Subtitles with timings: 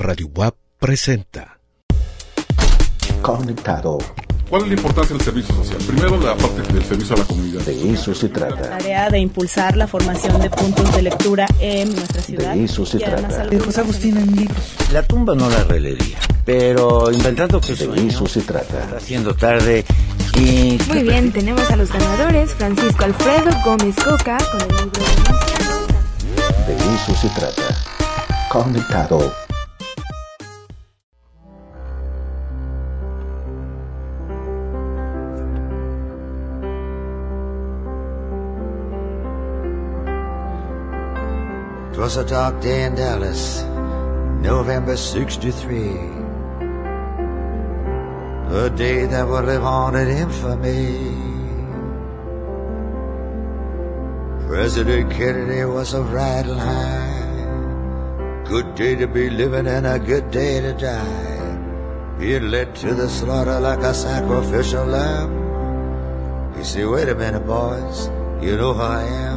[0.00, 1.58] Radio WAP presenta.
[3.20, 3.98] Conectado.
[4.48, 5.76] ¿Cuál es la importancia del servicio social?
[5.86, 7.60] Primero, la parte del servicio a la comunidad.
[7.60, 8.78] De eso se trata.
[8.78, 12.54] tarea de impulsar la formación de puntos de lectura en nuestra ciudad.
[12.54, 13.46] De eso se Y trata.
[13.46, 14.58] De José Agustín en libros.
[14.90, 18.96] La tumba no la releería, pero inventando que De sueño, eso se está trata.
[18.96, 19.84] haciendo tarde
[20.34, 20.78] y...
[20.88, 25.02] Muy bien, tenemos a los ganadores, Francisco Alfredo Gómez Coca con el libro
[26.66, 27.76] de De eso se trata.
[28.50, 29.32] Conectado.
[42.10, 43.62] Twas a dark day in Dallas,
[44.42, 45.78] November 63.
[48.50, 51.14] A day that would live on in infamy.
[54.48, 58.42] President Kennedy was a riding high.
[58.44, 62.16] Good day to be living and a good day to die.
[62.18, 65.30] Being led to the slaughter like a sacrificial lamb.
[66.56, 68.08] You say, wait a minute, boys,
[68.42, 69.29] you know who I am?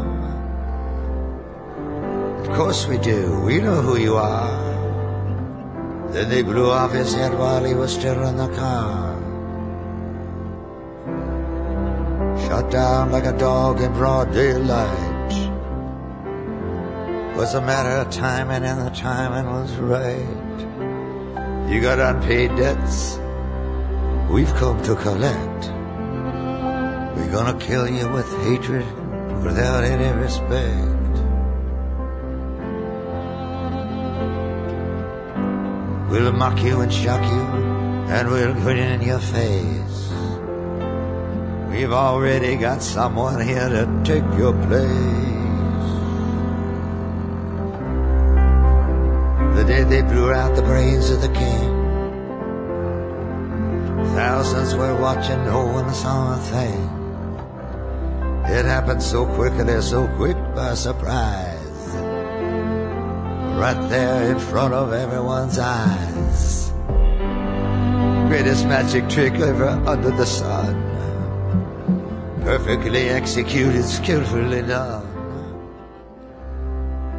[2.53, 3.39] Of course we do.
[3.39, 6.11] We know who you are.
[6.11, 9.17] Then they blew off his head while he was still in the car.
[12.45, 15.33] Shot down like a dog in broad daylight.
[17.35, 20.59] Was a matter of timing, and the timing was right.
[21.73, 23.17] You got unpaid debts.
[24.29, 25.71] We've come to collect.
[27.17, 28.85] We're gonna kill you with hatred
[29.43, 30.92] without any respect.
[36.14, 37.42] We'll mock you and shock you,
[38.14, 40.14] and we'll grin in your face.
[41.72, 45.88] We've already got someone here to take your place.
[49.58, 51.69] The day they blew out the brains of the king,
[54.14, 56.89] thousands were watching, no one saw a thing.
[58.56, 61.53] It happened so quickly, so quick by surprise
[63.56, 66.72] right there in front of everyone's eyes.
[68.28, 70.74] Greatest magic trick ever under the sun.
[72.41, 75.08] Perfectly executed, skillfully done.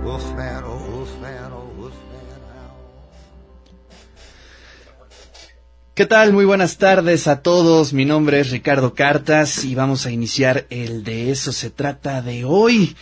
[0.04, 2.40] Wolfman, oh Wolfman, oh Wolfman,
[5.94, 6.32] ¿Qué tal?
[6.32, 7.92] Muy buenas tardes a todos.
[7.92, 12.44] Mi nombre es Ricardo Cartas y vamos a iniciar el de eso se trata de
[12.44, 12.96] hoy.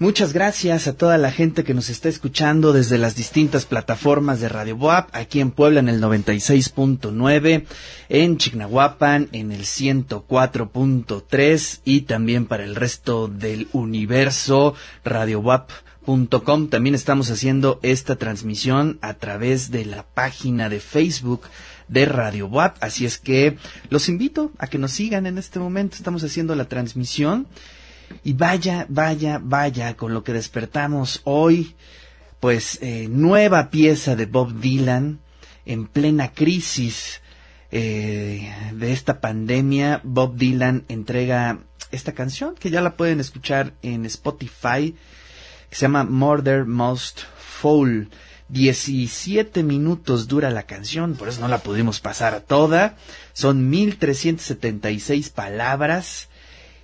[0.00, 4.48] Muchas gracias a toda la gente que nos está escuchando desde las distintas plataformas de
[4.48, 7.64] Radio Boab, aquí en Puebla en el 96.9,
[8.08, 14.74] en Chignahuapan en el 104.3 y también para el resto del universo
[15.04, 16.70] radioboab.com.
[16.70, 21.42] También estamos haciendo esta transmisión a través de la página de Facebook
[21.86, 22.78] de Radio WAP.
[22.80, 23.58] Así es que
[23.90, 25.94] los invito a que nos sigan en este momento.
[25.94, 27.46] Estamos haciendo la transmisión.
[28.22, 31.74] Y vaya, vaya, vaya con lo que despertamos hoy.
[32.40, 35.20] Pues eh, nueva pieza de Bob Dylan
[35.64, 37.22] en plena crisis
[37.70, 40.00] eh, de esta pandemia.
[40.04, 41.60] Bob Dylan entrega
[41.90, 44.94] esta canción que ya la pueden escuchar en Spotify.
[45.70, 48.10] Que se llama Murder Most Foul.
[48.48, 52.96] 17 minutos dura la canción, por eso no la pudimos pasar a toda.
[53.32, 56.28] Son 1376 palabras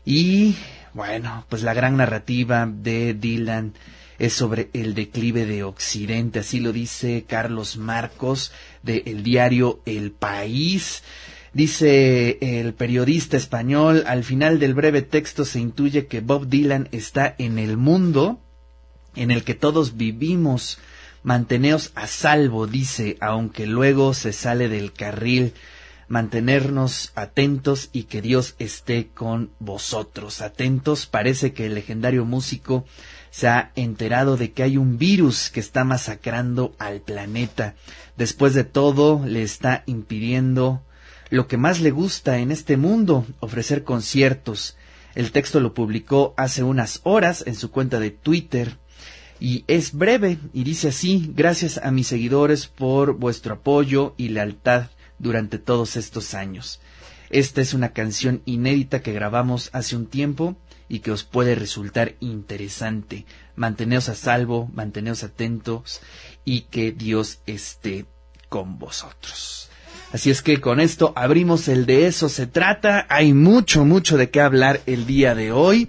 [0.04, 0.56] y
[0.94, 3.74] bueno, pues la gran narrativa de Dylan
[4.18, 8.52] es sobre el declive de Occidente, así lo dice Carlos Marcos
[8.82, 11.02] del diario El País.
[11.52, 17.34] Dice el periodista español, al final del breve texto se intuye que Bob Dylan está
[17.38, 18.40] en el mundo
[19.16, 20.78] en el que todos vivimos.
[21.22, 25.52] Manteneos a salvo, dice, aunque luego se sale del carril
[26.10, 30.42] mantenernos atentos y que Dios esté con vosotros.
[30.42, 32.84] Atentos, parece que el legendario músico
[33.30, 37.76] se ha enterado de que hay un virus que está masacrando al planeta.
[38.16, 40.82] Después de todo, le está impidiendo
[41.30, 44.76] lo que más le gusta en este mundo, ofrecer conciertos.
[45.14, 48.78] El texto lo publicó hace unas horas en su cuenta de Twitter
[49.38, 54.88] y es breve y dice así, gracias a mis seguidores por vuestro apoyo y lealtad
[55.20, 56.80] durante todos estos años.
[57.30, 60.56] Esta es una canción inédita que grabamos hace un tiempo
[60.88, 63.24] y que os puede resultar interesante.
[63.54, 66.00] Manteneos a salvo, manteneos atentos
[66.44, 68.06] y que Dios esté
[68.48, 69.70] con vosotros.
[70.12, 73.06] Así es que con esto abrimos el de eso se trata.
[73.08, 75.88] Hay mucho, mucho de qué hablar el día de hoy.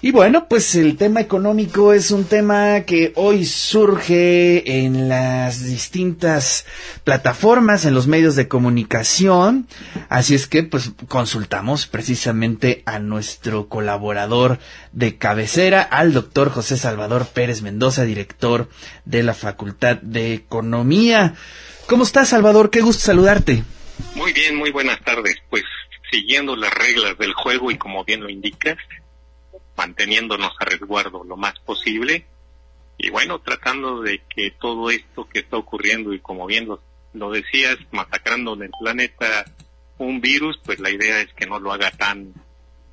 [0.00, 6.66] Y bueno, pues el tema económico es un tema que hoy surge en las distintas
[7.02, 9.66] plataformas, en los medios de comunicación.
[10.08, 14.60] Así es que pues consultamos precisamente a nuestro colaborador
[14.92, 18.68] de cabecera, al doctor José Salvador Pérez Mendoza, director
[19.04, 21.34] de la Facultad de Economía.
[21.88, 22.70] ¿Cómo estás, Salvador?
[22.70, 23.64] Qué gusto saludarte.
[24.14, 25.38] Muy bien, muy buenas tardes.
[25.50, 25.64] Pues
[26.08, 28.76] siguiendo las reglas del juego y como bien lo indicas,
[29.78, 32.26] manteniéndonos a resguardo lo más posible
[32.98, 36.82] y bueno, tratando de que todo esto que está ocurriendo y como bien lo,
[37.12, 39.44] lo decías, masacrando en el planeta
[39.98, 42.34] un virus, pues la idea es que no lo haga tan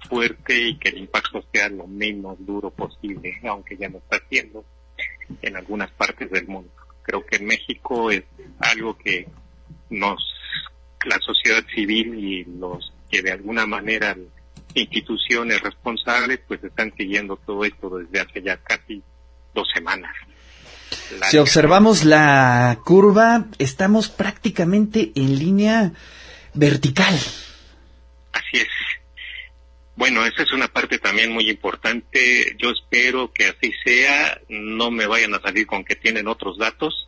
[0.08, 4.64] fuerte y que el impacto sea lo menos duro posible, aunque ya no está haciendo
[5.42, 6.72] en algunas partes del mundo.
[7.02, 8.24] Creo que en México es
[8.60, 9.28] algo que
[9.90, 10.24] nos,
[11.04, 14.16] la sociedad civil y los que de alguna manera
[14.76, 19.02] instituciones responsables pues están siguiendo todo esto desde hace ya casi
[19.54, 20.14] dos semanas.
[21.20, 25.92] La si observamos la curva, estamos prácticamente en línea
[26.54, 27.16] vertical.
[28.34, 28.68] Así es.
[29.96, 32.56] Bueno, esa es una parte también muy importante.
[32.58, 34.42] Yo espero que así sea.
[34.50, 37.08] No me vayan a salir con que tienen otros datos.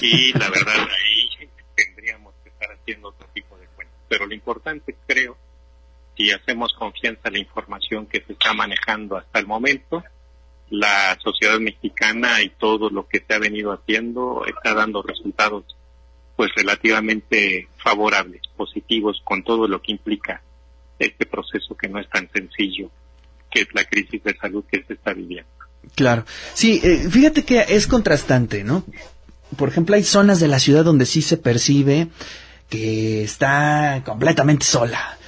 [0.00, 3.98] Y la verdad, ahí tendríamos que estar haciendo otro tipo de cuentas.
[4.08, 5.36] Pero lo importante, creo,
[6.16, 10.02] si hacemos confianza a la información que se está manejando hasta el momento,
[10.70, 15.64] la sociedad mexicana y todo lo que se ha venido haciendo está dando resultados
[16.36, 20.42] pues relativamente favorables, positivos con todo lo que implica
[20.98, 22.90] este proceso que no es tan sencillo,
[23.50, 25.50] que es la crisis de salud que se está viviendo.
[25.94, 26.24] Claro,
[26.54, 28.84] sí, eh, fíjate que es contrastante, ¿no?
[29.56, 32.08] Por ejemplo, hay zonas de la ciudad donde sí se percibe
[32.68, 35.18] que está completamente sola.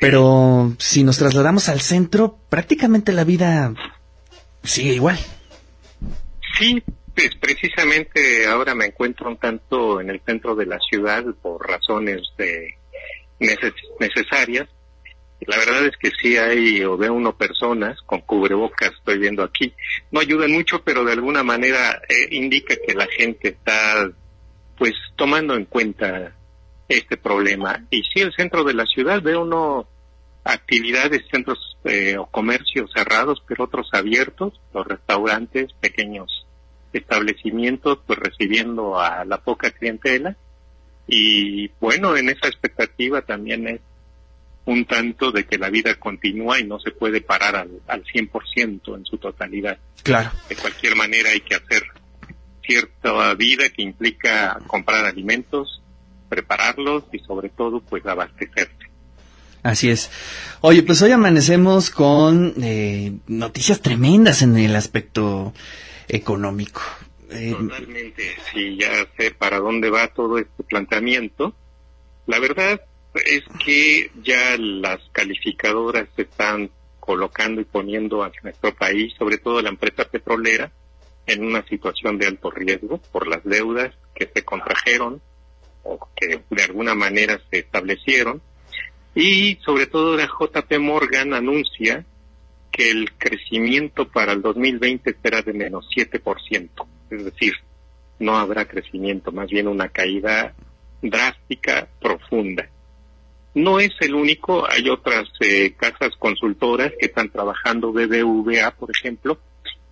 [0.00, 3.72] Pero si nos trasladamos al centro, prácticamente la vida
[4.62, 5.18] sigue igual.
[6.58, 6.82] Sí,
[7.14, 12.22] pues precisamente ahora me encuentro un tanto en el centro de la ciudad por razones
[12.36, 12.74] de
[13.38, 14.68] necesarias.
[15.40, 19.72] La verdad es que sí hay o veo uno personas con cubrebocas, estoy viendo aquí.
[20.10, 24.10] No ayudan mucho, pero de alguna manera eh, indica que la gente está
[24.78, 26.35] pues tomando en cuenta
[26.88, 27.84] este problema.
[27.90, 29.88] Y sí, el centro de la ciudad ve uno
[30.44, 36.46] actividades, centros eh, o comercios cerrados, pero otros abiertos, los restaurantes, pequeños
[36.92, 40.36] establecimientos, pues recibiendo a la poca clientela.
[41.08, 43.80] Y bueno, en esa expectativa también es
[44.66, 48.96] un tanto de que la vida continúa y no se puede parar al, al 100%
[48.96, 49.78] en su totalidad.
[50.02, 50.30] Claro.
[50.48, 51.82] De cualquier manera hay que hacer
[52.62, 55.82] cierta vida que implica comprar alimentos,
[56.28, 58.86] prepararlos y sobre todo pues abastecerse.
[59.62, 60.10] Así es.
[60.60, 65.52] Oye, pues hoy amanecemos con eh, noticias tremendas en el aspecto
[66.08, 66.82] económico.
[67.30, 71.52] Eh, Totalmente, sí, ya sé para dónde va todo este planteamiento.
[72.26, 72.80] La verdad
[73.14, 76.70] es que ya las calificadoras se están
[77.00, 80.70] colocando y poniendo a nuestro país, sobre todo la empresa petrolera,
[81.26, 85.20] en una situación de alto riesgo por las deudas que se contrajeron
[85.86, 88.40] o que de alguna manera se establecieron.
[89.14, 92.04] Y sobre todo la JP Morgan anuncia
[92.70, 96.68] que el crecimiento para el 2020 será de menos 7%.
[97.10, 97.54] Es decir,
[98.18, 100.54] no habrá crecimiento, más bien una caída
[101.00, 102.68] drástica, profunda.
[103.54, 109.38] No es el único, hay otras eh, casas consultoras que están trabajando, BBVA, por ejemplo,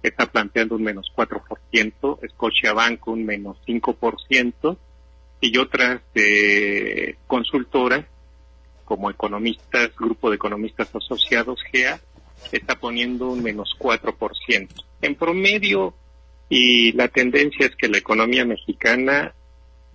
[0.03, 4.77] está planteando un menos 4%, Scotiabank un menos 5%,
[5.45, 8.07] y otras eh, consultoras
[8.85, 12.01] como economistas, grupo de economistas asociados, GEA,
[12.51, 14.69] está poniendo un menos 4%.
[15.03, 15.95] En promedio,
[16.49, 19.35] y la tendencia es que la economía mexicana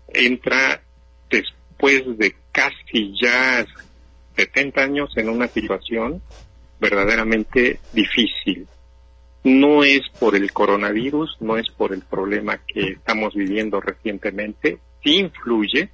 [0.10, 0.82] entra
[1.29, 3.65] después de casi ya
[4.36, 6.22] 70 años en una situación
[6.79, 8.68] verdaderamente difícil.
[9.44, 15.18] No es por el coronavirus, no es por el problema que estamos viviendo recientemente, sí
[15.18, 15.89] influye,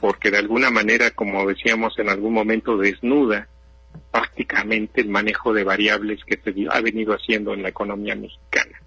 [0.00, 3.48] porque de alguna manera, como decíamos en algún momento, desnuda
[4.10, 8.80] prácticamente el manejo de variables que se ha venido haciendo en la economía mexicana,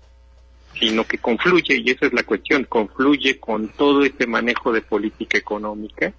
[0.80, 5.38] sino que confluye, y esa es la cuestión, confluye con todo este manejo de política
[5.38, 6.14] económica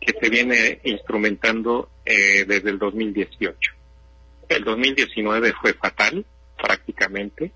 [0.00, 3.72] que se viene instrumentando eh, desde el 2018.
[4.48, 6.24] El 2019 fue fatal,
[6.56, 7.52] prácticamente.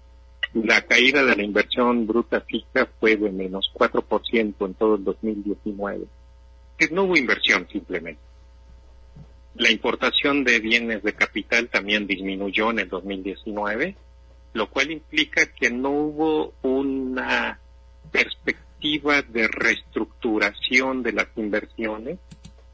[0.54, 6.04] La caída de la inversión bruta fija fue de menos 4% en todo el 2019.
[6.78, 8.20] Que no hubo inversión simplemente.
[9.56, 13.96] La importación de bienes de capital también disminuyó en el 2019,
[14.52, 17.58] lo cual implica que no hubo una
[18.12, 22.18] perspectiva de reestructuración de las inversiones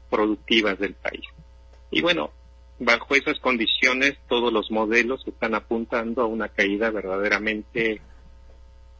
[0.09, 1.25] productivas del país.
[1.89, 2.31] Y bueno,
[2.81, 8.01] bajo esas condiciones todos los modelos están apuntando a una caída verdaderamente,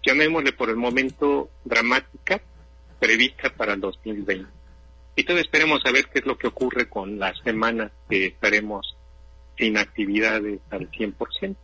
[0.05, 2.39] llamémosle por el momento, dramática,
[2.99, 4.47] prevista para el 2020.
[5.15, 8.95] Y todavía esperemos a ver qué es lo que ocurre con las semanas que estaremos
[9.57, 11.55] sin actividades al 100%.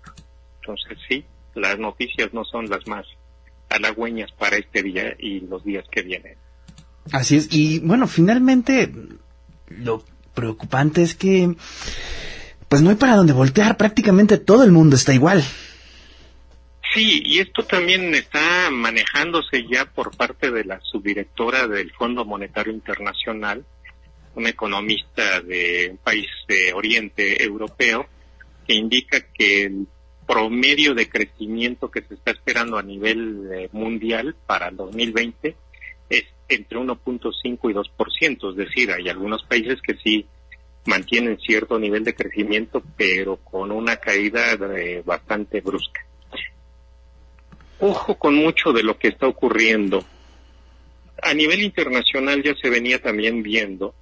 [0.62, 3.06] Entonces sí, las noticias no son las más
[3.70, 6.36] halagüeñas para este día y los días que vienen.
[7.12, 8.92] Así es, y bueno, finalmente
[9.68, 10.04] lo
[10.38, 11.56] preocupante es que
[12.70, 15.44] pues no hay para dónde voltear, prácticamente todo el mundo está igual.
[16.94, 22.72] Sí, y esto también está manejándose ya por parte de la subdirectora del Fondo Monetario
[22.72, 23.66] Internacional,
[24.36, 28.06] una economista de un país de Oriente Europeo,
[28.68, 29.88] que indica que el
[30.28, 35.56] promedio de crecimiento que se está esperando a nivel eh, mundial para el 2020
[36.10, 40.26] es entre 1.5 y 2%, es decir, hay algunos países que sí
[40.86, 46.06] mantienen cierto nivel de crecimiento, pero con una caída eh, bastante brusca.
[47.80, 50.04] Ojo con mucho de lo que está ocurriendo.
[51.22, 53.94] A nivel internacional ya se venía también viendo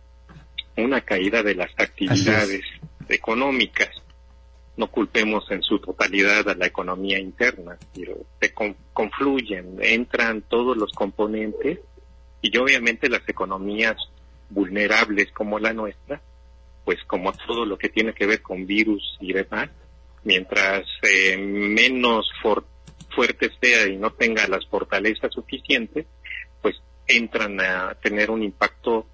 [0.77, 2.61] una caída de las actividades
[3.09, 3.89] económicas.
[4.77, 8.53] No culpemos en su totalidad a la economía interna, pero se
[8.93, 11.79] confluyen, entran todos los componentes
[12.51, 13.95] y obviamente las economías
[14.49, 16.21] vulnerables como la nuestra,
[16.83, 19.69] pues como todo lo que tiene que ver con virus y demás,
[20.23, 26.05] mientras eh, menos fuerte sea y no tenga las fortalezas suficientes,
[26.61, 26.75] pues
[27.07, 29.07] entran a tener un impacto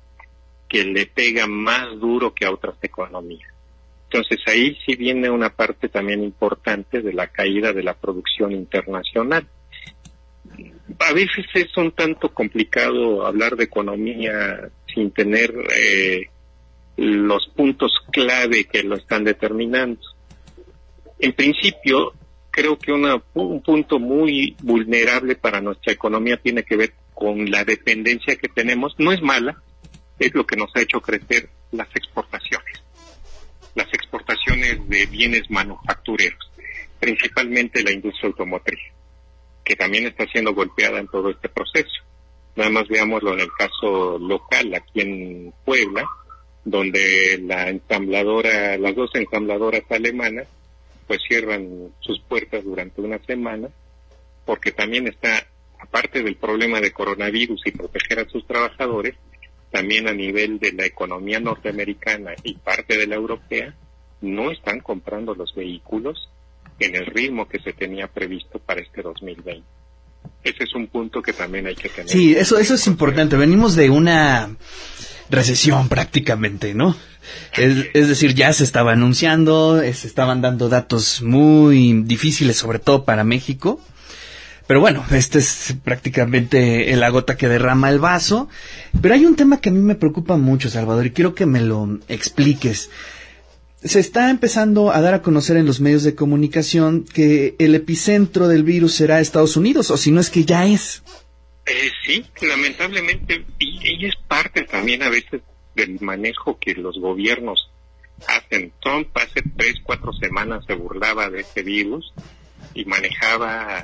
[0.67, 3.50] que le pega más duro que a otras economías.
[4.09, 9.47] Entonces ahí sí viene una parte también importante de la caída de la producción internacional
[11.00, 16.29] a veces es un tanto complicado hablar de economía sin tener eh,
[16.98, 20.01] los puntos clave que lo están determinando.
[21.20, 22.13] En principio,
[22.50, 28.36] creo que un punto muy vulnerable para nuestra economía tiene que ver con la dependencia
[28.36, 28.96] que tenemos.
[28.98, 29.62] No es mala,
[30.20, 32.84] es lo que nos ha hecho crecer las exportaciones.
[33.75, 36.51] Las exportaciones de bienes manufactureros,
[37.00, 38.81] principalmente la industria automotriz
[39.71, 42.03] que también está siendo golpeada en todo este proceso.
[42.57, 46.05] Nada más veámoslo en el caso local, aquí en Puebla,
[46.65, 50.45] donde la ensambladora, las dos ensambladoras alemanas,
[51.07, 53.69] pues cierran sus puertas durante una semana,
[54.43, 55.47] porque también está,
[55.79, 59.15] aparte del problema de coronavirus y proteger a sus trabajadores,
[59.69, 63.73] también a nivel de la economía norteamericana y parte de la europea,
[64.19, 66.29] no están comprando los vehículos
[66.85, 69.63] en el ritmo que se tenía previsto para este 2020.
[70.43, 72.09] Ese es un punto que también hay que tener.
[72.09, 73.38] Sí, eso, eso es importante.
[73.38, 74.55] Venimos de una
[75.29, 76.95] recesión prácticamente, ¿no?
[77.53, 83.05] Es, es, decir, ya se estaba anunciando, se estaban dando datos muy difíciles, sobre todo
[83.05, 83.79] para México.
[84.67, 88.47] Pero bueno, este es prácticamente la gota que derrama el vaso.
[89.01, 91.61] Pero hay un tema que a mí me preocupa mucho, Salvador, y quiero que me
[91.61, 92.89] lo expliques
[93.83, 98.47] se está empezando a dar a conocer en los medios de comunicación que el epicentro
[98.47, 101.03] del virus será Estados Unidos, o si no es que ya es.
[101.65, 105.41] Eh, sí, lamentablemente, y, es parte también a veces
[105.75, 107.71] del manejo que los gobiernos
[108.27, 108.71] hacen.
[108.81, 112.13] Trump hace tres, cuatro semanas se burlaba de este virus
[112.75, 113.83] y manejaba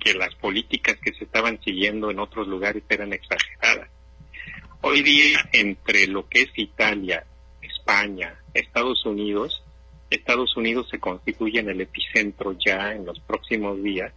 [0.00, 3.90] que las políticas que se estaban siguiendo en otros lugares eran exageradas.
[4.80, 7.26] Hoy día, entre lo que es Italia,
[7.60, 9.62] España, Estados Unidos,
[10.10, 14.12] Estados Unidos se constituye en el epicentro ya en los próximos días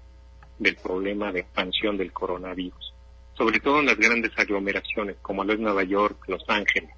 [0.58, 2.94] del problema de expansión del coronavirus,
[3.38, 6.90] sobre todo en las grandes aglomeraciones como lo es Nueva York, Los Ángeles,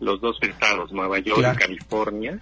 [0.00, 2.40] los dos estados, Nueva York y California,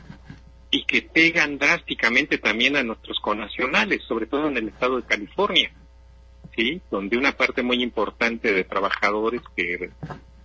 [0.70, 5.70] y que pegan drásticamente también a nuestros connacionales, sobre todo en el estado de California,
[6.54, 6.80] ¿sí?
[6.90, 9.90] donde una parte muy importante de trabajadores que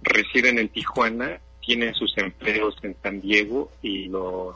[0.02, 4.56] residen en Tijuana tienen sus empleos en San Diego y los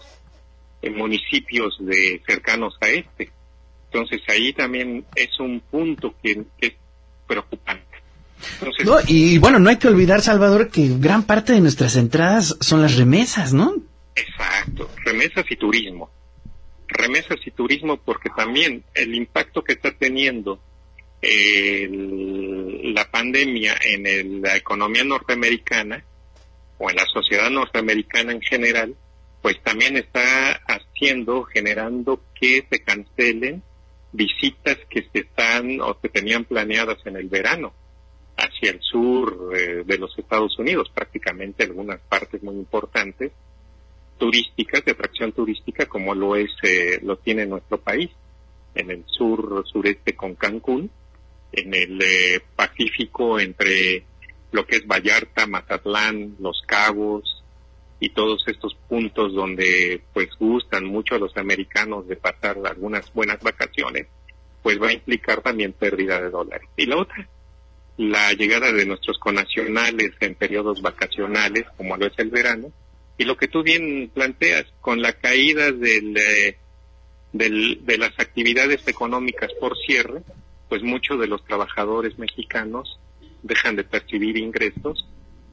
[0.95, 3.31] municipios de cercanos a este.
[3.91, 6.73] Entonces ahí también es un punto que, es
[7.25, 7.83] preocupante.
[9.07, 12.95] y bueno, no hay que olvidar, Salvador, que gran parte de nuestras entradas son las
[12.95, 13.73] remesas, ¿no?
[14.15, 16.09] Exacto, remesas y turismo.
[16.87, 20.61] Remesas y turismo porque también el impacto que está teniendo
[21.21, 26.03] la pandemia en la economía norteamericana
[26.77, 28.95] o en la sociedad norteamericana en general,
[29.41, 33.63] pues también está haciendo, generando que se cancelen
[34.11, 37.73] visitas que se están o se tenían planeadas en el verano
[38.37, 43.31] hacia el sur eh, de los Estados Unidos, prácticamente algunas partes muy importantes
[44.17, 48.09] turísticas, de atracción turística, como lo es, eh, lo tiene nuestro país,
[48.75, 50.89] en el sur sureste con Cancún,
[51.51, 54.03] en el eh, Pacífico entre
[54.51, 57.43] lo que es Vallarta, Mazatlán, Los Cabos
[57.99, 63.41] y todos estos puntos donde pues gustan mucho a los americanos de pasar algunas buenas
[63.41, 64.07] vacaciones,
[64.61, 66.67] pues va a implicar también pérdida de dólares.
[66.77, 67.27] Y la otra,
[67.97, 72.71] la llegada de nuestros conacionales en periodos vacacionales, como lo es el verano,
[73.17, 76.57] y lo que tú bien planteas, con la caída del, eh,
[77.33, 80.21] del, de las actividades económicas por cierre,
[80.69, 82.99] pues muchos de los trabajadores mexicanos
[83.43, 85.07] dejan de percibir ingresos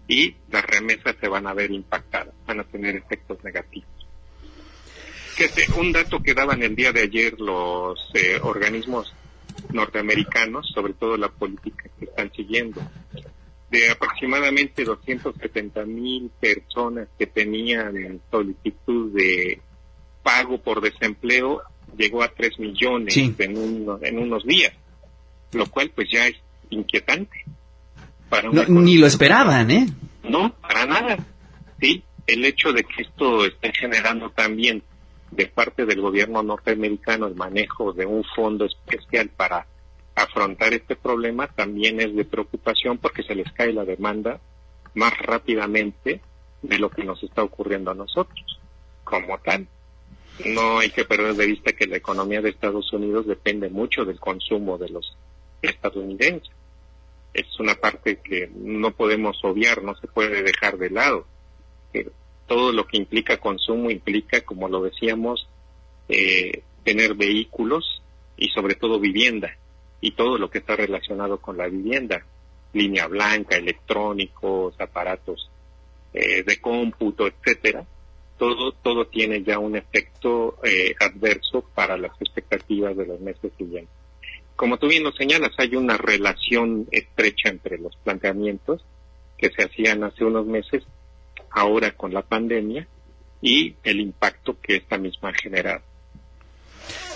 [0.07, 3.89] y las remesas se van a ver impactadas, van a tener efectos negativos.
[5.37, 9.13] Que un dato que daban el día de ayer los eh, organismos
[9.73, 12.81] norteamericanos, sobre todo la política que están siguiendo,
[13.71, 19.61] de aproximadamente 270 mil personas que tenían solicitud de
[20.23, 21.63] pago por desempleo,
[21.97, 23.37] llegó a 3 millones en,
[24.03, 24.73] en unos días,
[25.53, 26.37] lo cual pues ya es
[26.71, 27.45] inquietante.
[28.29, 29.87] Para ni lo esperaban, ¿eh?
[30.23, 31.19] No, para nada.
[31.81, 34.83] Sí, el hecho de que esto esté generando también
[35.31, 39.67] de parte del gobierno norteamericano el manejo de un fondo especial para
[40.15, 44.41] afrontar este problema también es de preocupación porque se les cae la demanda
[44.95, 46.21] más rápidamente
[46.63, 48.61] de lo que nos está ocurriendo a nosotros
[49.03, 49.67] como tal.
[50.45, 54.19] No hay que perder de vista que la economía de Estados Unidos depende mucho del
[54.19, 55.17] consumo de los
[55.63, 56.51] estadounidenses.
[57.35, 61.27] Es una parte que no podemos obviar, no se puede dejar de lado.
[62.47, 65.49] todo lo que implica consumo implica, como lo decíamos,
[66.09, 68.03] eh, tener vehículos
[68.37, 69.57] y sobre todo vivienda
[70.01, 72.25] y todo lo que está relacionado con la vivienda,
[72.75, 75.51] línea blanca, electrónicos, aparatos
[76.13, 77.87] eh, de cómputo, etcétera,
[78.39, 84.04] todo todo tiene ya un efecto eh, adverso para las expectativas de los meses siguientes.
[84.57, 88.85] Como tú bien lo señalas, hay una relación estrecha entre los planteamientos
[89.37, 90.85] que se hacían hace unos meses,
[91.51, 92.87] ahora con la pandemia,
[93.43, 95.83] y el impacto que esta misma ha generado.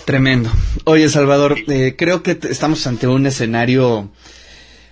[0.05, 0.49] Tremendo.
[0.85, 4.11] Oye, Salvador, eh, creo que estamos ante un escenario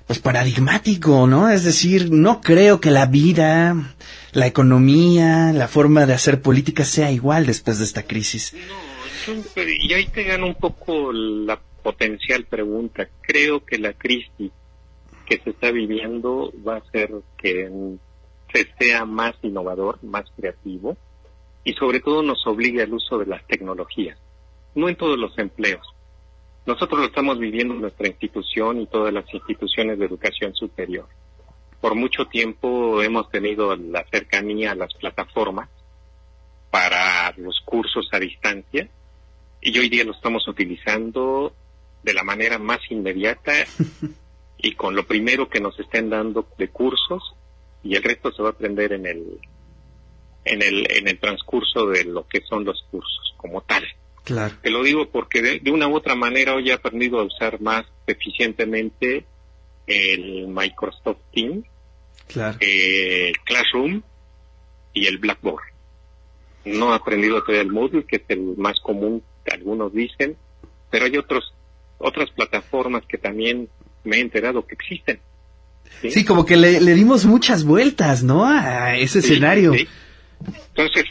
[0.06, 1.50] pues paradigmático, ¿no?
[1.50, 3.96] Es decir, no creo que la vida,
[4.32, 8.54] la economía, la forma de hacer política sea igual después de esta crisis.
[9.28, 9.34] No,
[9.68, 13.08] y ahí te gana un poco la potencial pregunta.
[13.22, 14.52] Creo que la crisis
[15.26, 17.72] que se está viviendo va a hacer que
[18.54, 20.98] se sea más innovador, más creativo
[21.64, 24.20] y sobre todo nos obligue al uso de las tecnologías
[24.76, 25.88] no en todos los empleos.
[26.66, 31.08] Nosotros lo estamos viviendo en nuestra institución y todas las instituciones de educación superior.
[31.80, 35.70] Por mucho tiempo hemos tenido la cercanía a las plataformas
[36.70, 38.90] para los cursos a distancia
[39.62, 41.54] y hoy día lo estamos utilizando
[42.08, 43.52] de la manera más inmediata
[44.58, 47.36] y con lo primero que nos estén dando de cursos
[47.84, 49.40] y el resto se va a aprender en el
[50.46, 53.84] en el en el transcurso de lo que son los cursos como tal.
[54.62, 57.86] Te lo digo porque de, una u otra manera hoy he aprendido a usar más
[58.08, 59.26] eficientemente
[59.86, 61.66] el Microsoft Teams,
[62.60, 64.02] el Classroom
[64.94, 65.64] y el Blackboard.
[66.66, 70.38] No he aprendido todavía el Moodle, que es el más común que algunos dicen,
[70.90, 71.54] pero hay otros
[71.98, 73.70] otras plataformas que también
[74.04, 75.20] me he enterado que existen.
[76.10, 78.46] Sí, como que le, dimos muchas vueltas, ¿no?
[78.46, 79.74] A ese escenario.
[79.74, 81.06] Entonces,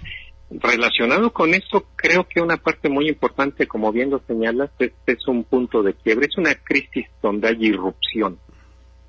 [0.50, 5.44] relacionado con esto, creo que una parte muy importante, como bien lo señalas, es un
[5.44, 8.38] punto de quiebre, es una crisis donde hay irrupción,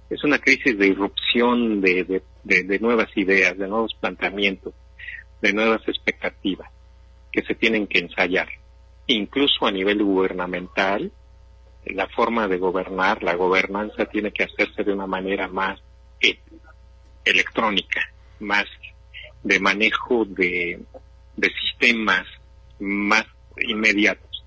[0.09, 4.73] es una crisis de irrupción de, de, nuevas ideas, de nuevos planteamientos,
[5.41, 6.71] de nuevas expectativas
[7.31, 8.47] que se tienen que ensayar.
[9.05, 11.11] Incluso a nivel gubernamental,
[11.93, 15.79] la forma de gobernar, la gobernanza tiene que hacerse de una manera más
[16.21, 16.39] eh,
[17.25, 18.01] electrónica,
[18.39, 18.65] más
[19.43, 20.79] de manejo de,
[21.35, 22.25] de sistemas
[22.79, 23.25] más
[23.59, 24.43] inmediatos.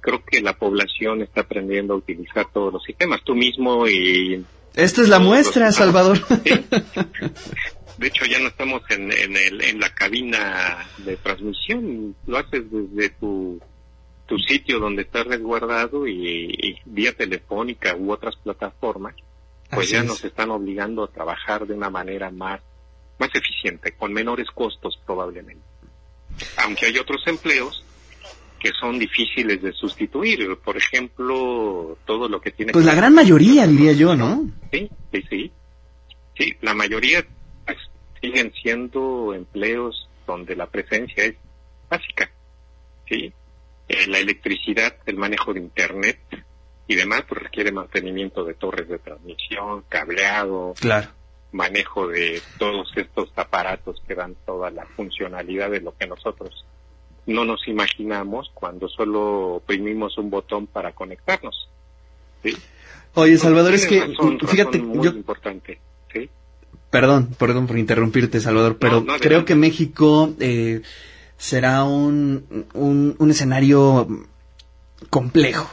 [0.00, 3.20] Creo que la población está aprendiendo a utilizar todos los sistemas.
[3.24, 4.44] Tú mismo y...
[4.74, 6.20] Esta es la muestra, Salvador.
[7.98, 12.14] De hecho, ya no estamos en, en, el, en la cabina de transmisión.
[12.26, 13.60] Lo haces desde tu,
[14.28, 19.14] tu sitio donde estás resguardado y, vía telefónica u otras plataformas.
[19.70, 22.60] Pues ya nos están obligando a trabajar de una manera más
[23.18, 25.64] más eficiente, con menores costos probablemente.
[26.58, 27.82] Aunque hay otros empleos
[28.60, 33.14] que son difíciles de sustituir, por ejemplo, todo lo que tiene Pues que la gran
[33.14, 34.48] mayoría, diría yo, ¿no?
[34.70, 35.52] Sí, sí, sí.
[36.38, 37.26] Sí, la mayoría
[37.66, 37.78] pues,
[38.20, 41.34] siguen siendo empleos donde la presencia es
[41.90, 42.30] básica.
[43.08, 43.32] Sí,
[43.88, 46.18] Eh, la electricidad, el manejo de internet
[46.86, 51.08] y demás pues requiere mantenimiento de torres de transmisión, cableado, Claro.
[51.52, 56.64] manejo de todos estos aparatos que dan toda la funcionalidad de lo que nosotros
[57.26, 61.68] no nos imaginamos cuando solo oprimimos un botón para conectarnos.
[62.42, 62.56] ¿sí?
[63.14, 65.78] Oye, Salvador, es que, razón, fíjate, razón muy yo, importante.
[66.12, 66.28] ¿sí?
[66.90, 70.80] perdón, perdón por interrumpirte, Salvador, pero No, no, creo que México eh,
[71.38, 74.06] será un, un, un escenario
[75.08, 75.70] complejo,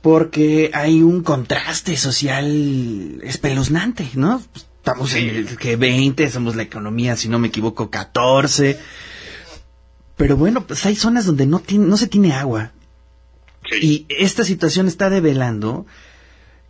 [0.00, 4.42] porque hay un contraste social espeluznante, ¿no?
[4.54, 8.78] Estamos en el que 20, somos la economía, si no me equivoco, 14.
[10.16, 12.72] Pero bueno, pues hay zonas donde no, tiene, no se tiene agua.
[13.80, 15.86] Y esta situación está develando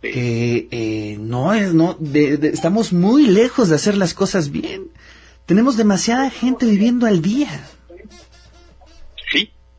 [0.01, 4.89] que eh, no es, no, de- de- estamos muy lejos de hacer las cosas bien.
[5.47, 7.49] Tenemos demasiada gente viviendo al día.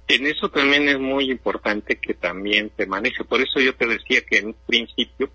[0.06, 3.24] En eso también es muy importante que también se maneje.
[3.24, 5.30] Por eso yo te decía que en un principio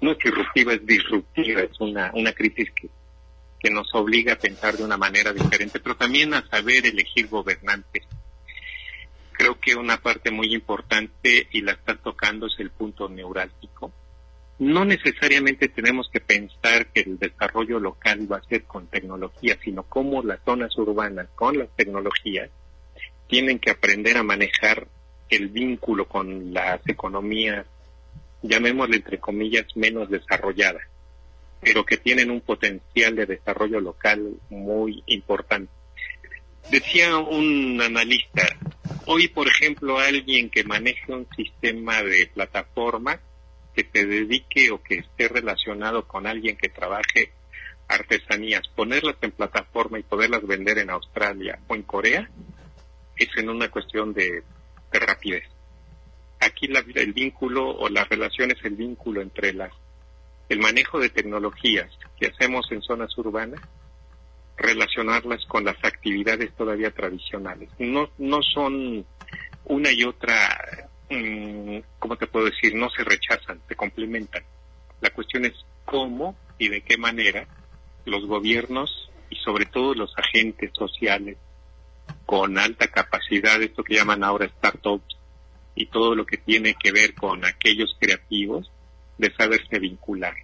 [0.00, 2.88] no es disruptiva, es disruptiva, es una, una crisis que,
[3.60, 8.04] que nos obliga a pensar de una manera diferente, pero también a saber elegir gobernantes.
[9.32, 13.92] Creo que una parte muy importante y la está tocando es el punto neurálgico.
[14.58, 19.82] No necesariamente tenemos que pensar que el desarrollo local va a ser con tecnología, sino
[19.82, 22.50] cómo las zonas urbanas con las tecnologías
[23.26, 24.86] tienen que aprender a manejar
[25.28, 27.66] el vínculo con las economías,
[28.42, 30.82] llamémosle entre comillas, menos desarrolladas,
[31.60, 35.72] pero que tienen un potencial de desarrollo local muy importante.
[36.70, 38.42] Decía un analista,
[39.06, 43.20] hoy por ejemplo alguien que maneje un sistema de plataforma
[43.74, 47.32] que se dedique o que esté relacionado con alguien que trabaje
[47.88, 52.30] artesanías, ponerlas en plataforma y poderlas vender en Australia o en Corea,
[53.16, 54.42] es en una cuestión de,
[54.92, 55.44] de rapidez.
[56.40, 59.72] Aquí la- el vínculo o la relación es el vínculo entre las,
[60.48, 63.60] el manejo de tecnologías que hacemos en zonas urbanas,
[64.56, 67.68] relacionarlas con las actividades todavía tradicionales.
[67.78, 69.04] No, no son
[69.64, 72.74] una y otra, mm, ¿cómo te puedo decir?
[72.74, 74.44] No se rechazan, se complementan.
[75.00, 77.46] La cuestión es cómo y de qué manera
[78.04, 81.36] los gobiernos y sobre todo los agentes sociales
[82.26, 85.16] con alta capacidad, esto que llaman ahora startups,
[85.74, 88.70] y todo lo que tiene que ver con aquellos creativos,
[89.18, 90.34] de saberse vincular.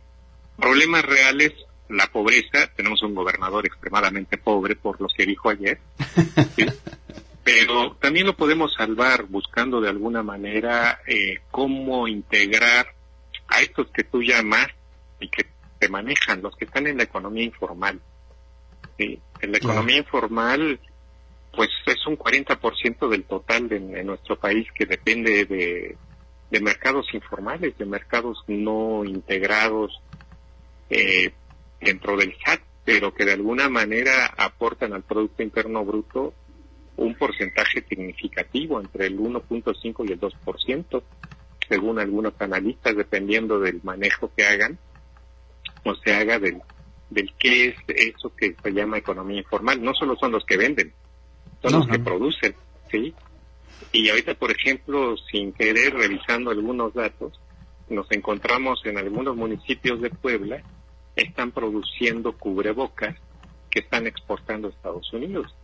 [0.56, 1.52] Problemas reales,
[1.88, 5.80] la pobreza, tenemos un gobernador extremadamente pobre por lo que dijo ayer,
[6.56, 6.66] ¿sí?
[7.42, 12.94] pero también lo podemos salvar buscando de alguna manera eh, cómo integrar
[13.48, 14.68] a estos que tú llamas
[15.18, 15.46] y que
[15.78, 18.00] te manejan, los que están en la economía informal.
[18.98, 19.18] ¿sí?
[19.40, 20.78] En la economía informal,
[21.52, 25.96] pues es un 40% del total de, nuestro país que depende de,
[26.50, 30.00] de mercados informales, de mercados no integrados
[30.90, 31.32] eh,
[31.80, 36.34] dentro del SAT, pero que de alguna manera aportan al Producto Interno Bruto
[36.96, 41.02] un porcentaje significativo, entre el 1.5 y el 2%,
[41.68, 44.78] según algunos analistas, dependiendo del manejo que hagan
[45.84, 46.60] o se haga del,
[47.08, 49.82] del qué es eso que se llama economía informal.
[49.82, 50.92] No solo son los que venden,
[51.62, 52.54] son los que producen,
[52.90, 53.14] ¿sí?
[53.92, 57.40] Y ahorita, por ejemplo, sin querer, revisando algunos datos,
[57.88, 60.62] nos encontramos en algunos municipios de Puebla,
[61.16, 63.16] están produciendo cubrebocas
[63.68, 65.54] que están exportando a Estados Unidos,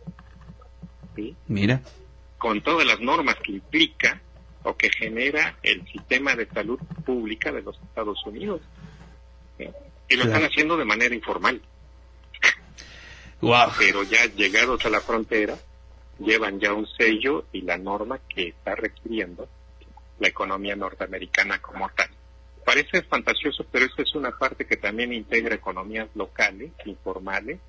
[1.15, 1.35] ¿sí?
[1.47, 1.81] Mira.
[2.37, 4.21] Con todas las normas que implica
[4.63, 8.61] o que genera el sistema de salud pública de los Estados Unidos.
[9.57, 9.65] ¿sí?
[10.09, 11.61] Y lo están haciendo de manera informal.
[13.41, 13.69] Wow.
[13.77, 15.57] Pero ya llegados a la frontera,
[16.19, 19.47] llevan ya un sello y la norma que está requiriendo
[20.19, 22.09] la economía norteamericana como tal.
[22.65, 27.59] Parece fantasioso, pero eso es una parte que también integra economías locales, informales,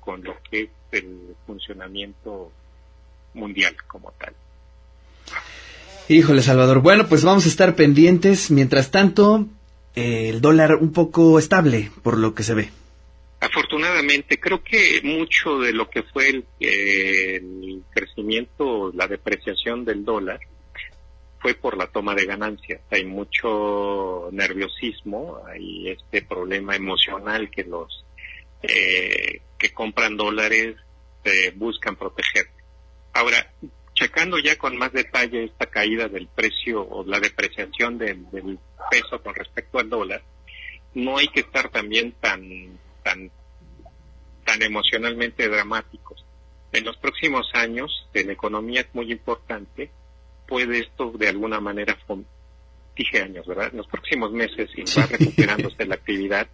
[0.00, 2.52] con lo que es el funcionamiento
[3.32, 4.34] mundial como tal.
[6.08, 6.80] Híjole, Salvador.
[6.80, 8.50] Bueno, pues vamos a estar pendientes.
[8.50, 9.46] Mientras tanto,
[9.94, 12.70] eh, el dólar un poco estable, por lo que se ve.
[13.44, 20.02] Afortunadamente, creo que mucho de lo que fue el, eh, el crecimiento, la depreciación del
[20.02, 20.40] dólar,
[21.40, 22.80] fue por la toma de ganancias.
[22.90, 28.06] Hay mucho nerviosismo, hay este problema emocional que los
[28.62, 30.76] eh, que compran dólares
[31.22, 32.48] se buscan proteger.
[33.12, 33.52] Ahora,
[33.92, 38.24] checando ya con más detalle esta caída del precio o la depreciación del
[38.90, 40.22] peso con respecto al dólar,
[40.94, 43.30] no hay que estar también tan tan
[44.44, 46.24] tan emocionalmente dramáticos.
[46.72, 49.90] En los próximos años, en economía es muy importante,
[50.46, 51.96] puede esto de alguna manera,
[52.96, 53.68] dije años, ¿verdad?
[53.70, 56.48] En los próximos meses, y va recuperándose la actividad,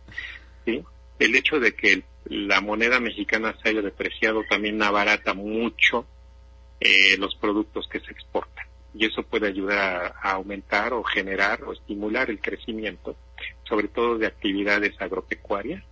[0.65, 0.83] ¿sí?
[1.19, 6.07] El hecho de que la moneda mexicana se haya depreciado también abarata mucho
[6.79, 8.67] eh, los productos que se exportan.
[8.95, 13.17] Y eso puede ayudar a, a aumentar o generar o estimular el crecimiento,
[13.69, 15.83] sobre todo de actividades agropecuarias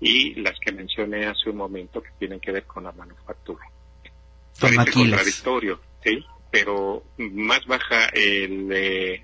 [0.00, 3.64] y las que mencioné hace un momento que tienen que ver con la manufactura.
[4.60, 9.22] Parece contradictorio, sí, pero más baja el eh,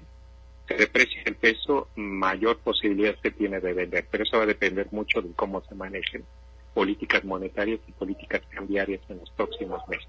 [0.68, 4.88] se deprecia el peso, mayor posibilidad se tiene de vender, pero eso va a depender
[4.92, 6.24] mucho de cómo se manejen
[6.72, 10.08] políticas monetarias y políticas cambiarias en los próximos meses.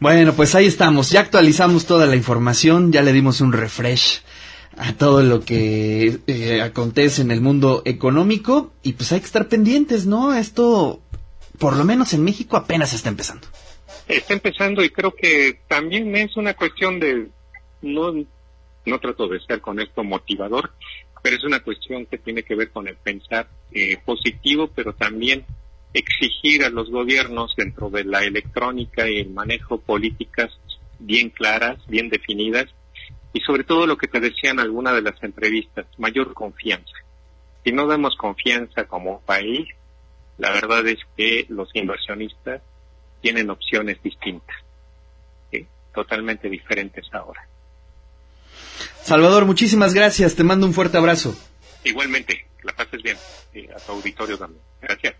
[0.00, 4.22] Bueno, pues ahí estamos, ya actualizamos toda la información, ya le dimos un refresh
[4.76, 9.48] a todo lo que eh, acontece en el mundo económico y pues hay que estar
[9.48, 10.34] pendientes, ¿no?
[10.34, 11.00] Esto,
[11.58, 13.46] por lo menos en México, apenas está empezando.
[14.08, 17.28] Está empezando y creo que también es una cuestión de,
[17.82, 18.12] no,
[18.84, 20.72] no trato de ser con esto motivador,
[21.22, 25.44] pero es una cuestión que tiene que ver con el pensar eh, positivo, pero también
[25.94, 30.50] exigir a los gobiernos dentro de la electrónica y el manejo políticas
[30.98, 32.66] bien claras, bien definidas,
[33.34, 36.94] y sobre todo lo que te decía en alguna de las entrevistas, mayor confianza.
[37.64, 39.68] Si no damos confianza como país,
[40.38, 42.62] la verdad es que los inversionistas
[43.20, 44.56] tienen opciones distintas,
[45.92, 47.46] totalmente diferentes ahora.
[49.02, 51.36] Salvador, muchísimas gracias, te mando un fuerte abrazo.
[51.82, 53.16] Igualmente, la pases bien,
[53.52, 54.62] y a tu auditorio también.
[54.80, 55.14] Gracias.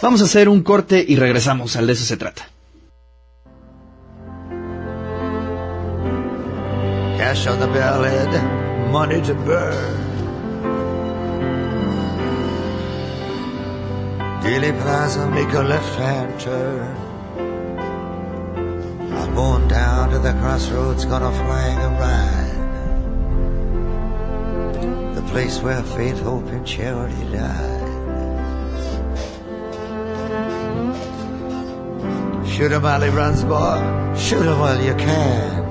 [0.00, 2.48] Vamos a hacer un corte y regresamos, al de eso se trata.
[7.18, 8.30] Cash on the bellhead,
[8.92, 9.98] money to burn.
[14.40, 16.96] Dealey Plaza, make a left-hand turn.
[19.18, 22.58] I'm going down to the crossroads, gonna flag a ride.
[25.16, 27.88] The place where faith, hope, and charity died.
[32.46, 33.82] Shoot 'em while he runs, boy.
[34.16, 35.67] Shoot 'em while you can.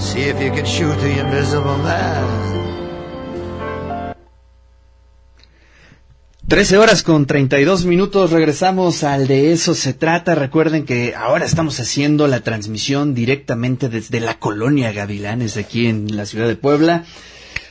[0.00, 2.50] See if you can shoot the invisible man.
[6.50, 10.34] 13 horas con 32 minutos, regresamos al de eso se trata.
[10.34, 16.26] Recuerden que ahora estamos haciendo la transmisión directamente desde la colonia Gavilanes aquí en la
[16.26, 17.04] ciudad de Puebla,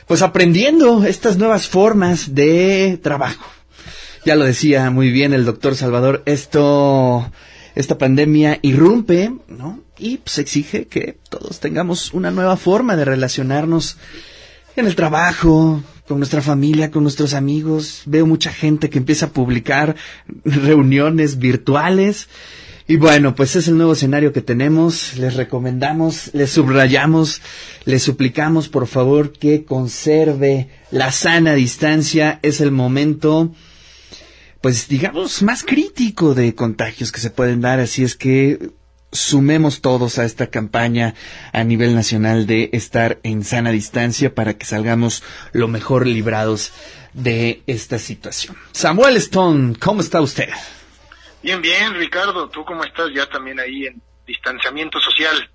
[0.06, 3.44] pues aprendiendo estas nuevas formas de trabajo.
[4.24, 7.30] Ya lo decía muy bien el doctor Salvador, esto,
[7.74, 9.80] esta pandemia irrumpe, ¿no?
[9.98, 13.96] Y pues exige que todos tengamos una nueva forma de relacionarnos
[14.76, 18.02] en el trabajo, con nuestra familia, con nuestros amigos.
[18.04, 19.94] Veo mucha gente que empieza a publicar
[20.44, 22.28] reuniones virtuales.
[22.88, 25.16] Y bueno, pues es el nuevo escenario que tenemos.
[25.16, 27.40] Les recomendamos, les subrayamos,
[27.84, 32.40] les suplicamos por favor que conserve la sana distancia.
[32.42, 33.52] Es el momento,
[34.60, 37.80] pues digamos, más crítico de contagios que se pueden dar.
[37.80, 38.70] Así es que
[39.12, 41.14] sumemos todos a esta campaña
[41.52, 46.72] a nivel nacional de estar en sana distancia para que salgamos lo mejor librados
[47.12, 48.56] de esta situación.
[48.72, 50.50] Samuel Stone, ¿cómo está usted?
[51.42, 55.50] Bien, bien, Ricardo, ¿tú cómo estás ya también ahí en distanciamiento social?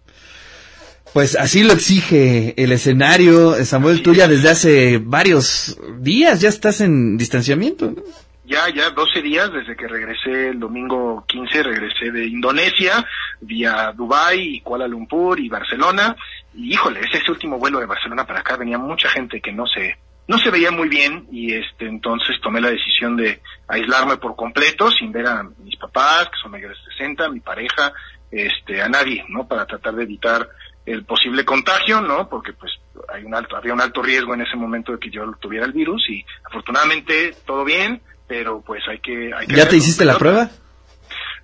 [1.13, 3.63] Pues así lo exige el escenario.
[3.63, 7.91] Samuel, tú ya desde hace varios días ya estás en distanciamiento.
[7.91, 8.03] ¿no?
[8.45, 13.03] Ya, ya 12 días desde que regresé el domingo 15, regresé de Indonesia,
[13.41, 16.15] vía Dubai y Kuala Lumpur y Barcelona.
[16.53, 19.97] Y híjole, ese último vuelo de Barcelona para acá venía mucha gente que no se,
[20.27, 24.91] no se veía muy bien y este, entonces tomé la decisión de aislarme por completo
[24.91, 27.93] sin ver a mis papás, que son mayores de 60, a mi pareja,
[28.29, 29.47] este, a nadie, ¿no?
[29.47, 30.47] Para tratar de evitar
[30.85, 32.29] el posible contagio, ¿no?
[32.29, 32.73] Porque pues
[33.11, 35.71] hay un alto, había un alto riesgo en ese momento de que yo tuviera el
[35.71, 39.31] virus y afortunadamente todo bien, pero pues hay que...
[39.33, 40.49] Hay que ¿Ya te hiciste la prueba?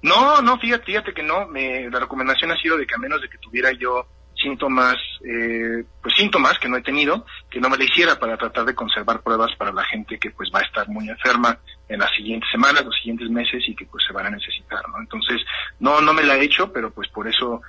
[0.02, 1.48] No, no, fíjate, fíjate que no.
[1.48, 5.84] Me, la recomendación ha sido de que a menos de que tuviera yo síntomas, eh,
[6.02, 9.22] pues síntomas que no he tenido, que no me la hiciera para tratar de conservar
[9.22, 12.84] pruebas para la gente que pues va a estar muy enferma en las siguientes semanas,
[12.84, 15.00] los siguientes meses y que pues se van a necesitar, ¿no?
[15.00, 15.42] Entonces,
[15.80, 17.62] no, no me la he hecho, pero pues por eso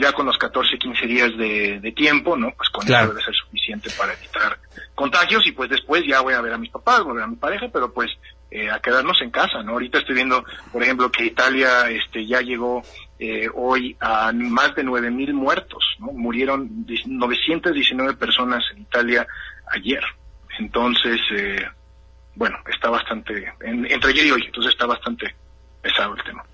[0.00, 2.52] ya con los 14, 15 días de, de tiempo, ¿no?
[2.56, 3.04] Pues con Claro.
[3.04, 4.58] eso debe ser suficiente para evitar
[4.96, 7.28] contagios y pues después ya voy a ver a mis papás, voy a ver a
[7.28, 8.10] mi pareja, pero pues
[8.50, 9.72] eh, a quedarnos en casa, ¿no?
[9.72, 12.82] Ahorita estoy viendo, por ejemplo, que Italia este, ya llegó
[13.18, 16.12] eh, hoy a más de 9.000 muertos, ¿no?
[16.12, 19.26] Murieron 919 personas en Italia
[19.70, 20.02] ayer.
[20.58, 21.62] Entonces, eh,
[22.34, 25.34] bueno, está bastante, entre ayer y hoy, entonces está bastante
[25.82, 26.44] pesado el tema.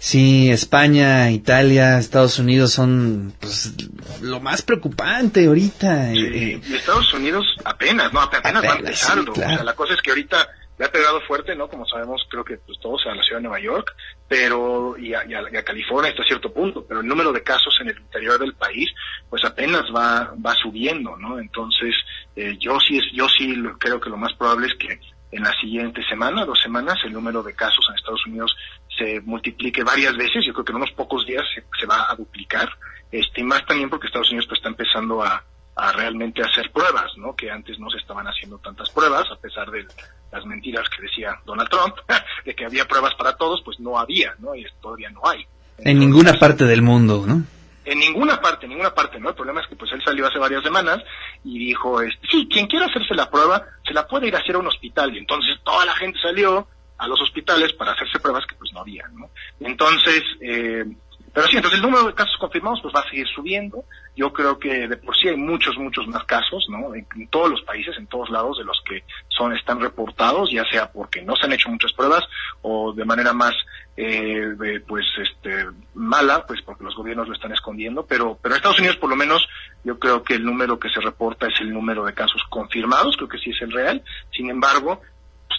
[0.00, 3.74] Sí, España, Italia, Estados Unidos son pues,
[4.22, 6.12] lo más preocupante ahorita.
[6.12, 8.22] Sí, eh, y Estados Unidos apenas, ¿no?
[8.22, 9.34] Apenas, apenas va empezando.
[9.34, 9.52] Sí, claro.
[9.52, 10.48] O sea, la cosa es que ahorita
[10.80, 11.68] le ha pegado fuerte, ¿no?
[11.68, 13.94] Como sabemos, creo que pues todos a la ciudad de Nueva York,
[14.26, 17.90] pero y a, y a, California hasta cierto punto, pero el número de casos en
[17.90, 18.88] el interior del país,
[19.28, 21.38] pues apenas va va subiendo, ¿no?
[21.38, 21.94] Entonces,
[22.34, 24.98] eh, yo sí es, yo sí creo que lo más probable es que
[25.32, 28.56] en la siguiente semana, dos semanas, el número de casos en Estados Unidos
[28.96, 30.46] se multiplique varias veces.
[30.46, 31.44] Yo creo que en unos pocos días
[31.78, 32.70] se, va a duplicar.
[33.12, 35.44] Este, y más también porque Estados Unidos pues, está empezando a,
[35.76, 37.36] a realmente hacer pruebas, ¿no?
[37.36, 39.86] Que antes no se estaban haciendo tantas pruebas, a pesar de
[40.32, 41.96] las mentiras que decía Donald Trump,
[42.44, 44.54] de que había pruebas para todos, pues no había, ¿no?
[44.54, 45.40] Y todavía no hay.
[45.78, 47.42] Entonces, en ninguna parte del mundo, ¿no?
[47.84, 49.30] En ninguna parte, en ninguna parte, ¿no?
[49.30, 50.98] El problema es que pues él salió hace varias semanas
[51.42, 54.54] y dijo, este, sí, quien quiera hacerse la prueba, se la puede ir a hacer
[54.54, 55.14] a un hospital.
[55.14, 58.80] Y entonces toda la gente salió a los hospitales para hacerse pruebas que pues no
[58.80, 59.30] había, ¿no?
[59.58, 60.84] Entonces, eh,
[61.32, 63.84] pero sí, entonces el número de casos confirmados pues va a seguir subiendo.
[64.20, 66.94] Yo creo que de por sí hay muchos, muchos más casos, ¿no?
[66.94, 70.92] En, todos los países, en todos lados de los que son, están reportados, ya sea
[70.92, 72.22] porque no se han hecho muchas pruebas
[72.60, 73.54] o de manera más,
[73.96, 74.52] eh,
[74.86, 78.04] pues, este, mala, pues porque los gobiernos lo están escondiendo.
[78.04, 79.48] Pero, pero en Estados Unidos por lo menos
[79.84, 83.28] yo creo que el número que se reporta es el número de casos confirmados, creo
[83.30, 84.02] que sí es el real.
[84.36, 85.00] Sin embargo,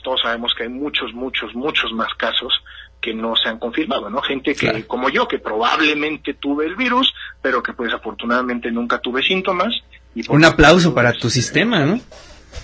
[0.02, 2.54] todos sabemos que hay muchos, muchos, muchos más casos
[3.02, 4.22] que no se han confirmado, ¿no?
[4.22, 4.88] Gente que, claro.
[4.88, 9.74] como yo, que probablemente tuve el virus, pero que pues afortunadamente nunca tuve síntomas.
[10.14, 12.00] Y Un aplauso para tu sistema, ¿no?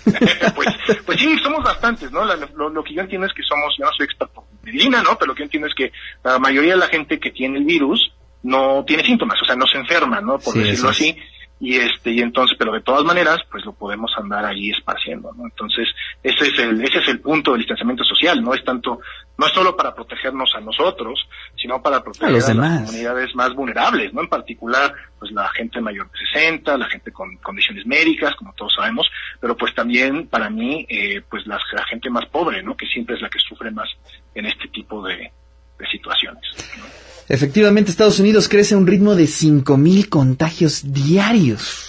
[0.56, 0.67] pues,
[1.06, 2.23] pues sí, somos bastantes, ¿no?
[2.23, 5.02] La, lo, lo, que yo entiendo es que somos, yo no soy experto en medicina,
[5.02, 5.17] ¿no?
[5.17, 5.91] Pero lo que yo entiendo es que
[6.23, 8.12] la mayoría de la gente que tiene el virus
[8.43, 10.39] no tiene síntomas, o sea, no se enferma, ¿no?
[10.39, 11.10] Por sí, decirlo así.
[11.10, 15.34] Es y este y entonces pero de todas maneras pues lo podemos andar ahí esparciendo
[15.34, 15.88] no entonces
[16.22, 19.00] ese es el ese es el punto del distanciamiento social no es tanto
[19.38, 23.56] no es solo para protegernos a nosotros sino para proteger a, a las comunidades más
[23.56, 28.36] vulnerables no en particular pues la gente mayor de 60 la gente con condiciones médicas
[28.36, 32.62] como todos sabemos pero pues también para mí eh, pues la, la gente más pobre
[32.62, 33.89] no que siempre es la que sufre más
[34.36, 35.32] en este tipo de,
[35.80, 36.43] de situaciones
[36.78, 37.07] ¿no?
[37.29, 41.87] Efectivamente, Estados Unidos crece a un ritmo de 5.000 contagios diarios.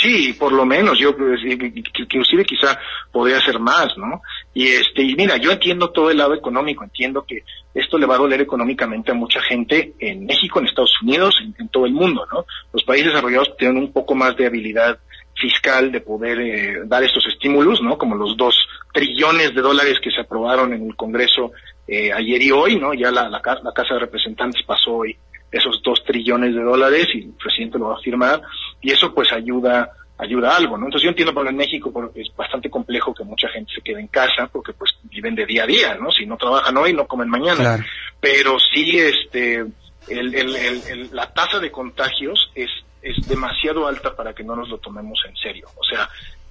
[0.00, 2.78] Sí, por lo menos, yo pues, inclusive quizá
[3.10, 4.22] podría ser más, ¿no?
[4.54, 7.42] Y este, y mira, yo entiendo todo el lado económico, entiendo que
[7.74, 11.68] esto le va a doler económicamente a mucha gente en México, en Estados Unidos, en,
[11.68, 12.44] todo el mundo, ¿no?
[12.72, 15.00] Los países desarrollados tienen un poco más de habilidad
[15.34, 17.98] fiscal de poder eh, dar estos estímulos, ¿no?
[17.98, 18.54] Como los dos
[18.92, 21.50] trillones de dólares que se aprobaron en el Congreso
[21.88, 22.92] eh, ayer y hoy, ¿no?
[22.92, 25.16] Ya la, la, la, Casa de Representantes pasó hoy
[25.50, 28.42] esos dos trillones de dólares y el presidente lo va a firmar
[28.82, 30.86] y eso pues ayuda ayuda a algo, ¿no?
[30.86, 34.00] Entonces yo entiendo porque en México porque es bastante complejo que mucha gente se quede
[34.00, 36.10] en casa porque pues viven de día a día, ¿no?
[36.10, 37.56] Si no trabajan hoy, no comen mañana.
[37.56, 37.84] Claro.
[38.20, 39.64] Pero sí, este,
[40.08, 42.68] el, el, el, la tasa de contagios es,
[43.00, 45.68] es demasiado alta para que no nos lo tomemos en serio.
[45.76, 46.08] O sea,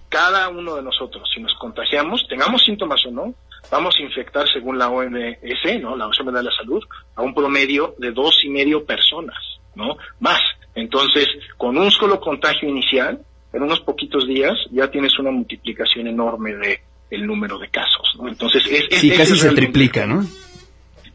[0.10, 3.34] cada uno de nosotros, si nos contagiamos, tengamos síntomas o no,
[3.72, 5.96] vamos a infectar, según la OMS, ¿no?
[5.96, 6.84] La Organización de la Salud,
[7.16, 9.38] a un promedio de dos y medio personas,
[9.76, 9.98] ¿no?
[10.20, 10.40] Más.
[10.76, 13.20] Entonces, con un solo contagio inicial,
[13.54, 18.28] en unos poquitos días, ya tienes una multiplicación enorme de el número de casos, ¿no?
[18.28, 20.26] Entonces, es, es sí, casi se triplica, ¿no?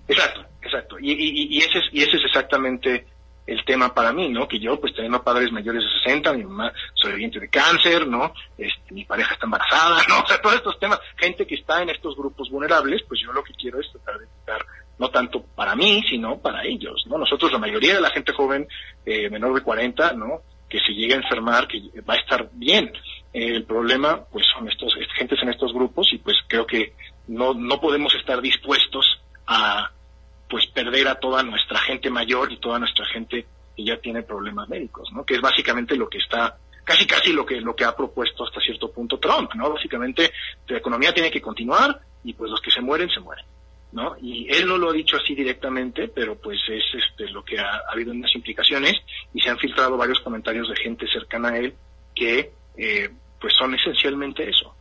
[0.08, 0.98] Exacto, exacto.
[0.98, 3.06] Y, y, y, ese es, y ese es exactamente
[3.46, 4.46] el tema para mí, ¿no?
[4.46, 8.32] Que yo, pues teniendo padres mayores de 60, mi mamá sobreviviente de cáncer, ¿no?
[8.56, 10.20] Este, mi pareja está embarazada, ¿no?
[10.22, 13.42] O sea, todos estos temas, gente que está en estos grupos vulnerables, pues yo lo
[13.42, 14.66] que quiero es tratar de evitar,
[14.98, 17.18] no tanto para mí, sino para ellos, ¿no?
[17.18, 18.68] Nosotros, la mayoría de la gente joven,
[19.04, 20.42] eh, menor de 40, ¿no?
[20.68, 22.92] Que se llegue a enfermar, que va a estar bien.
[23.32, 26.94] Eh, el problema, pues son estos, gentes en estos grupos y pues creo que
[27.26, 29.90] no, no podemos estar dispuestos a,
[30.52, 34.68] pues perder a toda nuestra gente mayor y toda nuestra gente que ya tiene problemas
[34.68, 35.24] médicos, ¿no?
[35.24, 38.60] Que es básicamente lo que está casi casi lo que lo que ha propuesto hasta
[38.60, 39.72] cierto punto Trump, ¿no?
[39.72, 40.30] Básicamente
[40.68, 43.46] la economía tiene que continuar y pues los que se mueren se mueren,
[43.92, 44.14] ¿no?
[44.20, 47.76] Y él no lo ha dicho así directamente, pero pues es este lo que ha,
[47.76, 48.96] ha habido unas implicaciones
[49.32, 51.74] y se han filtrado varios comentarios de gente cercana a él
[52.14, 53.08] que eh,
[53.40, 54.74] pues son esencialmente eso.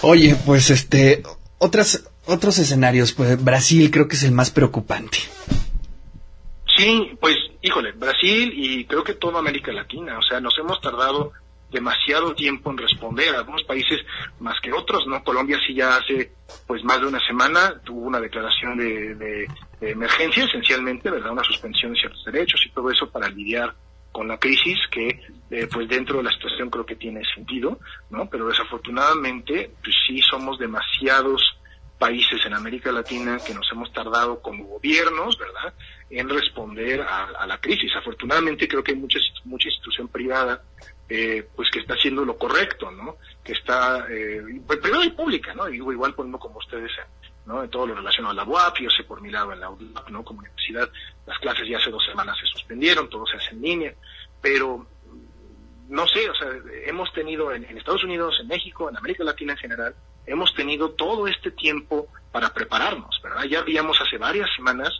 [0.00, 1.22] Oye, pues este
[1.58, 5.18] otras otros escenarios, pues Brasil creo que es el más preocupante.
[6.76, 11.32] Sí, pues híjole, Brasil y creo que toda América Latina, o sea, nos hemos tardado
[11.70, 14.00] demasiado tiempo en responder, algunos países
[14.38, 15.22] más que otros, ¿no?
[15.24, 16.32] Colombia sí ya hace
[16.66, 19.48] pues más de una semana tuvo una declaración de, de,
[19.80, 21.32] emergencia esencialmente, ¿verdad?
[21.32, 23.74] Una suspensión de ciertos derechos y todo eso para lidiar
[24.12, 25.20] con la crisis que
[25.50, 27.78] eh, pues dentro de la situación creo que tiene sentido,
[28.10, 28.28] ¿no?
[28.30, 31.42] Pero desafortunadamente pues sí somos demasiados
[31.98, 35.74] países en América Latina que nos hemos tardado como gobiernos, ¿verdad?,
[36.10, 37.94] en responder a, la crisis.
[37.96, 40.62] Afortunadamente creo que hay mucha, mucha institución privada
[41.08, 43.18] eh, pues que está haciendo lo correcto, ¿no?
[43.42, 44.42] Que está, eh,
[44.80, 45.66] privada y pública, ¿no?
[45.66, 46.90] Digo, igual poniendo como ustedes
[47.46, 47.62] ¿no?
[47.62, 50.08] En todo lo relacionado a la UAP, yo sé por mi lado en la UAP,
[50.08, 50.24] ¿no?
[50.24, 50.90] Como universidad,
[51.26, 53.94] las clases ya hace dos semanas se suspendieron, todo se hace en línea,
[54.40, 54.86] pero
[55.88, 56.48] no sé, o sea,
[56.86, 59.94] hemos tenido en, en, Estados Unidos, en México, en América Latina en general,
[60.26, 63.44] hemos tenido todo este tiempo para prepararnos, ¿verdad?
[63.44, 64.90] Ya veíamos hace varias semanas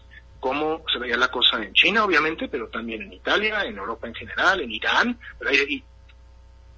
[0.40, 4.14] cómo se veía la cosa en China, obviamente, pero también en Italia, en Europa en
[4.14, 5.54] general, en Irán, ¿verdad?
[5.68, 5.82] Y,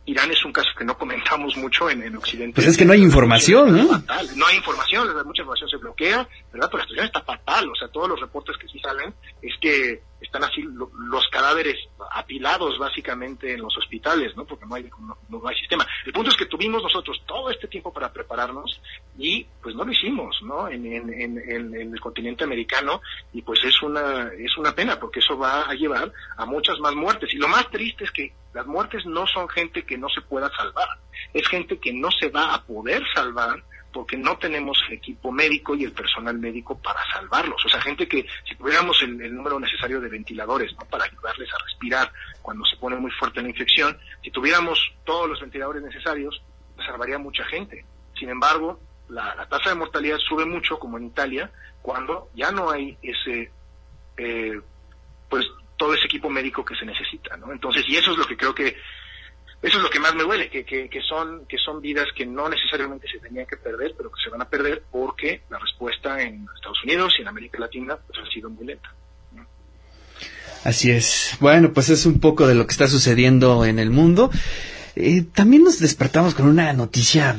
[0.06, 2.54] Irán es un caso que no comentamos mucho en, en Occidente.
[2.54, 3.88] Pues es que no hay información, ¿no?
[3.88, 4.28] Fatal.
[4.36, 6.68] No hay información, mucha información se bloquea, ¿verdad?
[6.70, 10.00] Pero la situación está fatal, o sea, todos los reportes que sí salen es que
[10.26, 11.76] están así lo, los cadáveres
[12.10, 14.44] apilados básicamente en los hospitales, ¿no?
[14.44, 15.86] Porque no hay, no, no, hay sistema.
[16.04, 18.80] El punto es que tuvimos nosotros todo este tiempo para prepararnos
[19.18, 20.68] y pues no lo hicimos, ¿no?
[20.68, 23.00] En, en, en, en, el continente americano
[23.32, 26.94] y pues es una, es una pena porque eso va a llevar a muchas más
[26.94, 27.32] muertes.
[27.32, 30.50] Y lo más triste es que las muertes no son gente que no se pueda
[30.56, 30.88] salvar,
[31.32, 33.62] es gente que no se va a poder salvar
[33.96, 37.64] porque no tenemos el equipo médico y el personal médico para salvarlos.
[37.64, 40.80] O sea, gente que si tuviéramos el, el número necesario de ventiladores ¿no?
[40.80, 45.40] para ayudarles a respirar cuando se pone muy fuerte la infección, si tuviéramos todos los
[45.40, 46.42] ventiladores necesarios,
[46.76, 47.86] salvaría mucha gente.
[48.18, 48.78] Sin embargo,
[49.08, 53.50] la, la tasa de mortalidad sube mucho, como en Italia, cuando ya no hay ese,
[54.18, 54.60] eh,
[55.30, 55.46] pues
[55.78, 57.50] todo ese equipo médico que se necesita, ¿no?
[57.50, 58.76] Entonces, y eso es lo que creo que
[59.62, 62.48] eso es lo que más me duele, que, que, son, que son vidas que no
[62.48, 66.46] necesariamente se tenían que perder, pero que se van a perder porque la respuesta en
[66.54, 68.94] Estados Unidos y en América Latina pues, ha sido muy lenta.
[70.64, 71.36] Así es.
[71.40, 74.30] Bueno, pues es un poco de lo que está sucediendo en el mundo.
[74.96, 77.36] Eh, también nos despertamos con una noticia,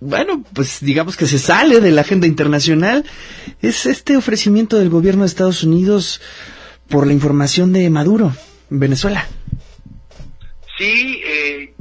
[0.00, 3.04] bueno, pues digamos que se sale de la agenda internacional.
[3.60, 6.20] Es este ofrecimiento del gobierno de Estados Unidos
[6.88, 8.34] por la información de Maduro
[8.70, 9.26] en Venezuela.
[10.82, 11.74] Sí, eh,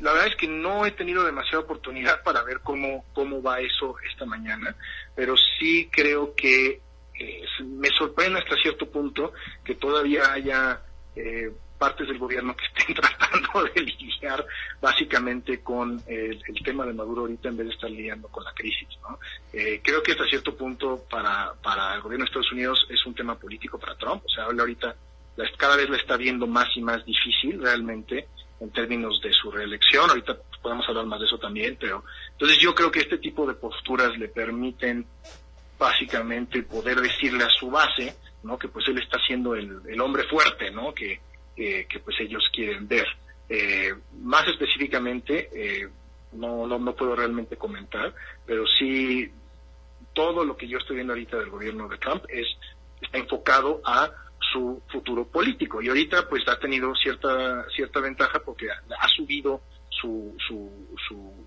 [0.00, 3.96] la verdad es que no he tenido demasiada oportunidad para ver cómo, cómo va eso
[4.06, 4.76] esta mañana,
[5.14, 6.82] pero sí creo que
[7.18, 9.32] eh, me sorprende hasta cierto punto
[9.64, 10.78] que todavía haya
[11.16, 14.44] eh, partes del gobierno que estén tratando de lidiar
[14.78, 18.52] básicamente con el, el, tema de Maduro ahorita en vez de estar lidiando con la
[18.52, 18.88] crisis.
[19.08, 19.18] ¿no?
[19.54, 23.14] Eh, creo que hasta cierto punto para, para el gobierno de Estados Unidos es un
[23.14, 24.94] tema político para Trump, o sea, habla ahorita
[25.56, 28.28] cada vez la está viendo más y más difícil realmente
[28.60, 30.08] en términos de su reelección.
[30.08, 33.54] Ahorita podemos hablar más de eso también, pero entonces yo creo que este tipo de
[33.54, 35.06] posturas le permiten
[35.78, 38.58] básicamente poder decirle a su base, ¿no?
[38.58, 40.94] Que pues él está siendo el, el hombre fuerte, ¿no?
[40.94, 41.20] Que,
[41.54, 43.06] que pues ellos quieren ver.
[43.48, 45.88] Eh, más específicamente, eh,
[46.32, 48.14] no, no, no puedo realmente comentar,
[48.46, 49.30] pero sí
[50.14, 52.46] todo lo que yo estoy viendo ahorita del gobierno de Trump es
[53.00, 54.10] está enfocado a
[54.54, 60.36] su futuro político y ahorita pues ha tenido cierta cierta ventaja porque ha, subido su,
[60.46, 60.70] su,
[61.08, 61.46] su,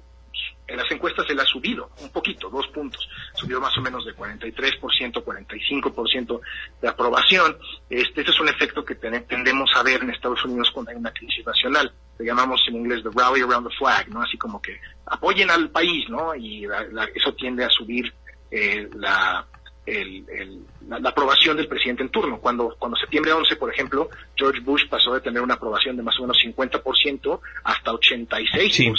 [0.68, 4.14] en las encuestas le ha subido un poquito, dos puntos, subió más o menos de
[4.14, 6.42] 43%, 45%
[6.82, 7.58] de aprobación.
[7.90, 10.98] Este, este es un efecto que ten, tendemos a ver en Estados Unidos cuando hay
[10.98, 11.94] una crisis nacional.
[12.20, 14.22] Le llamamos en inglés the rally around the flag, ¿no?
[14.22, 16.36] Así como que apoyen al país, ¿no?
[16.36, 18.14] Y la, eso tiende a subir
[18.52, 19.46] eh, la,
[19.88, 22.40] el, la, aprobación del presidente en turno.
[22.40, 26.18] Cuando, cuando septiembre 11, por ejemplo, George Bush pasó de tener una aprobación de más
[26.20, 28.92] o menos 50% hasta 86%, sí.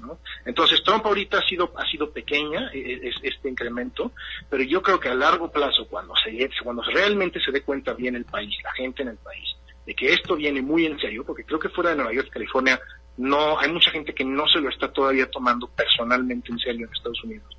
[0.00, 0.18] ¿no?
[0.46, 4.12] Entonces, Trump ahorita ha sido, ha sido pequeña es, este incremento,
[4.48, 8.14] pero yo creo que a largo plazo, cuando se, cuando realmente se dé cuenta bien
[8.14, 11.44] el país, la gente en el país, de que esto viene muy en serio, porque
[11.44, 12.80] creo que fuera de Nueva York, California,
[13.16, 16.92] no, hay mucha gente que no se lo está todavía tomando personalmente en serio en
[16.92, 17.57] Estados Unidos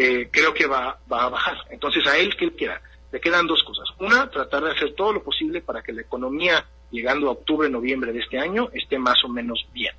[0.00, 1.58] eh, creo que va, va a bajar.
[1.68, 2.80] Entonces, a él, ¿qué le queda?
[3.12, 3.86] Le quedan dos cosas.
[3.98, 8.10] Una, tratar de hacer todo lo posible para que la economía, llegando a octubre, noviembre
[8.10, 9.94] de este año, esté más o menos bien.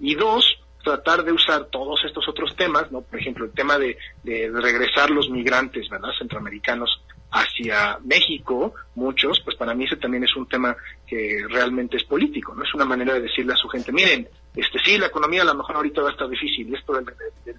[0.00, 3.02] Y dos, tratar de usar todos estos otros temas, ¿no?
[3.02, 6.08] Por ejemplo, el tema de, de regresar los migrantes, ¿verdad?
[6.18, 10.74] Centroamericanos hacia México, muchos, pues para mí ese también es un tema
[11.06, 12.62] que realmente es político, ¿no?
[12.62, 15.54] Es una manera de decirle a su gente, miren, este sí, la economía a lo
[15.54, 17.06] mejor ahorita va a estar difícil, esto del,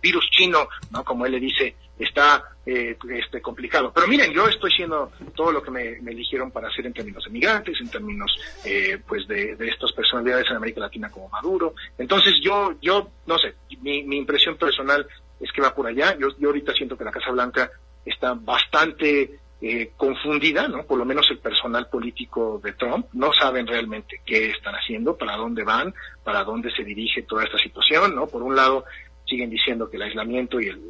[0.02, 1.04] virus chino, ¿no?
[1.04, 3.92] Como él le dice, está eh, este, complicado.
[3.94, 7.24] Pero miren, yo estoy siendo todo lo que me, me eligieron para hacer en términos
[7.24, 8.36] de migrantes, en términos
[8.66, 11.74] eh, pues de, de, estas personalidades en América Latina como Maduro.
[11.98, 15.08] Entonces yo, yo no sé, mi, mi impresión personal
[15.40, 16.18] es que va por allá.
[16.20, 17.72] Yo, yo ahorita siento que la Casa Blanca
[18.06, 20.84] está bastante eh, confundida, ¿no?
[20.84, 25.38] Por lo menos el personal político de Trump no saben realmente qué están haciendo, para
[25.38, 28.28] dónde van, para dónde se dirige toda esta situación, ¿no?
[28.28, 28.84] Por un lado
[29.26, 30.82] siguen diciendo que el aislamiento y el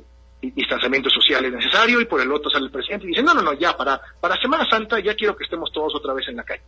[0.41, 3.43] distanciamiento social es necesario y por el otro sale el presidente y dice, no, no,
[3.43, 6.43] no, ya para, para Semana Santa ya quiero que estemos todos otra vez en la
[6.43, 6.63] calle.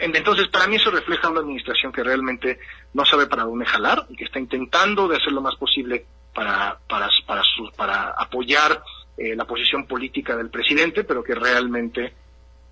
[0.00, 2.58] Entonces, para mí eso refleja una administración que realmente
[2.94, 6.04] no sabe para dónde jalar y que está intentando de hacer lo más posible
[6.34, 8.82] para, para, para, su, para apoyar
[9.16, 12.12] eh, la posición política del presidente, pero que realmente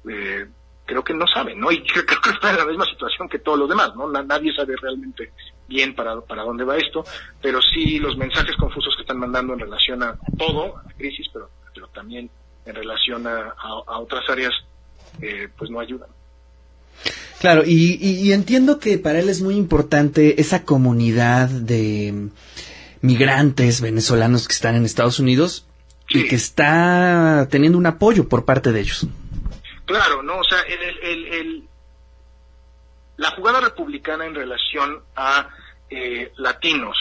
[0.09, 0.47] eh,
[0.87, 1.71] creo que no saben, ¿no?
[1.71, 4.09] Y creo que está en la misma situación que todos los demás, ¿no?
[4.09, 5.33] nadie sabe realmente
[5.69, 7.05] bien para, para dónde va esto,
[7.41, 11.29] pero sí los mensajes confusos que están mandando en relación a todo, a la crisis,
[11.33, 12.29] pero, pero también
[12.67, 14.53] en relación a, a, otras áreas,
[15.23, 16.09] eh, pues no ayudan.
[17.41, 22.29] Claro, y, entiendo que para él es muy importante esa comunidad de
[23.01, 25.67] migrantes venezolanos que están en Estados Unidos
[26.11, 26.21] sí.
[26.21, 29.07] y que está teniendo un apoyo por parte de ellos.
[29.87, 31.69] Claro, no, o sea, el, el, el,
[33.17, 35.49] la jugada republicana en relación a
[35.91, 36.97] eh, latinos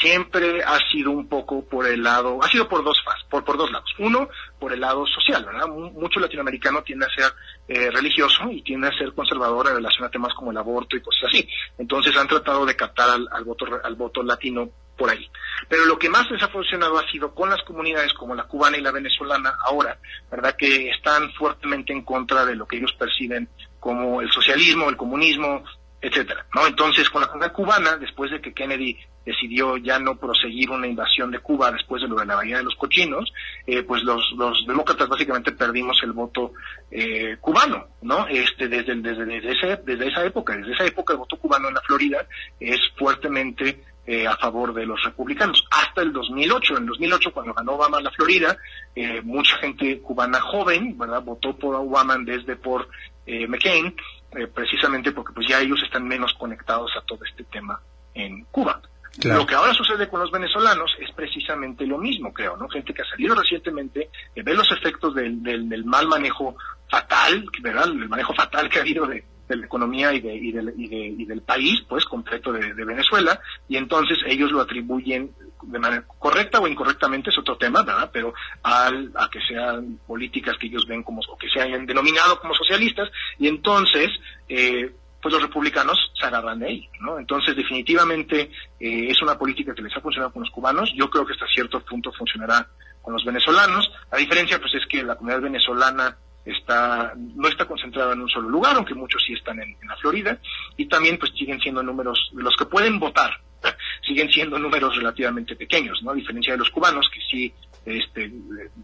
[0.00, 2.98] siempre ha sido un poco por el lado, ha sido por dos
[3.30, 3.88] por, por dos lados.
[3.98, 5.68] Uno, por el lado social, ¿verdad?
[5.68, 7.32] Mucho latinoamericano tiende a ser
[7.68, 11.02] eh, religioso y tiende a ser conservador en relación a temas como el aborto y
[11.02, 11.48] cosas así.
[11.78, 15.28] Entonces han tratado de captar al, al voto, al voto latino por ahí.
[15.68, 18.76] Pero lo que más les ha funcionado ha sido con las comunidades como la cubana
[18.76, 19.98] y la venezolana ahora,
[20.30, 20.56] ¿verdad?
[20.56, 23.48] Que están fuertemente en contra de lo que ellos perciben
[23.80, 25.64] como el socialismo, el comunismo,
[26.00, 26.66] etcétera, ¿no?
[26.66, 31.30] Entonces, con la comunidad cubana, después de que Kennedy decidió ya no proseguir una invasión
[31.30, 33.32] de Cuba después de lo de la Bahía de los Cochinos,
[33.66, 36.54] eh, pues los, los demócratas básicamente perdimos el voto
[36.90, 38.26] eh, cubano, ¿no?
[38.26, 41.74] Este, desde, desde, desde, ese, desde esa época, desde esa época el voto cubano en
[41.74, 42.26] la Florida
[42.58, 45.64] es fuertemente eh, a favor de los republicanos.
[45.70, 48.56] Hasta el 2008, en 2008 cuando ganó Obama la Florida,
[48.94, 51.22] eh, mucha gente cubana joven, ¿verdad?
[51.22, 52.88] Votó por Obama desde por
[53.26, 53.94] eh, McCain,
[54.32, 57.80] eh, precisamente porque pues ya ellos están menos conectados a todo este tema
[58.14, 58.80] en Cuba.
[59.20, 59.40] Claro.
[59.40, 62.66] Lo que ahora sucede con los venezolanos es precisamente lo mismo, creo, ¿no?
[62.68, 66.56] Gente que ha salido recientemente, eh, ve los efectos del, del, del, mal manejo
[66.88, 67.88] fatal, ¿verdad?
[67.88, 69.22] El manejo fatal que ha habido de,
[69.52, 72.72] de la economía y, de, y, del, y, de, y del país, pues, completo de,
[72.72, 75.30] Venezuela, y entonces ellos lo atribuyen
[75.62, 78.10] de manera correcta o incorrectamente, es otro tema, ¿verdad?
[78.12, 82.40] Pero al, a que sean políticas que ellos ven como, o que se hayan denominado
[82.40, 84.08] como socialistas, y entonces,
[84.48, 87.18] eh, pues los republicanos se agarran de ahí, ¿no?
[87.18, 88.50] Entonces, definitivamente
[88.80, 90.92] eh, es una política que les ha funcionado con los cubanos.
[90.96, 92.66] Yo creo que hasta cierto punto funcionará
[93.00, 93.88] con los venezolanos.
[94.10, 98.48] La diferencia, pues, es que la comunidad venezolana está no está concentrada en un solo
[98.48, 100.38] lugar, aunque muchos sí están en, en la Florida,
[100.76, 103.30] y también, pues, siguen siendo números de los que pueden votar,
[104.06, 106.12] siguen siendo números relativamente pequeños, ¿no?
[106.12, 108.32] A diferencia de los cubanos, que sí, este,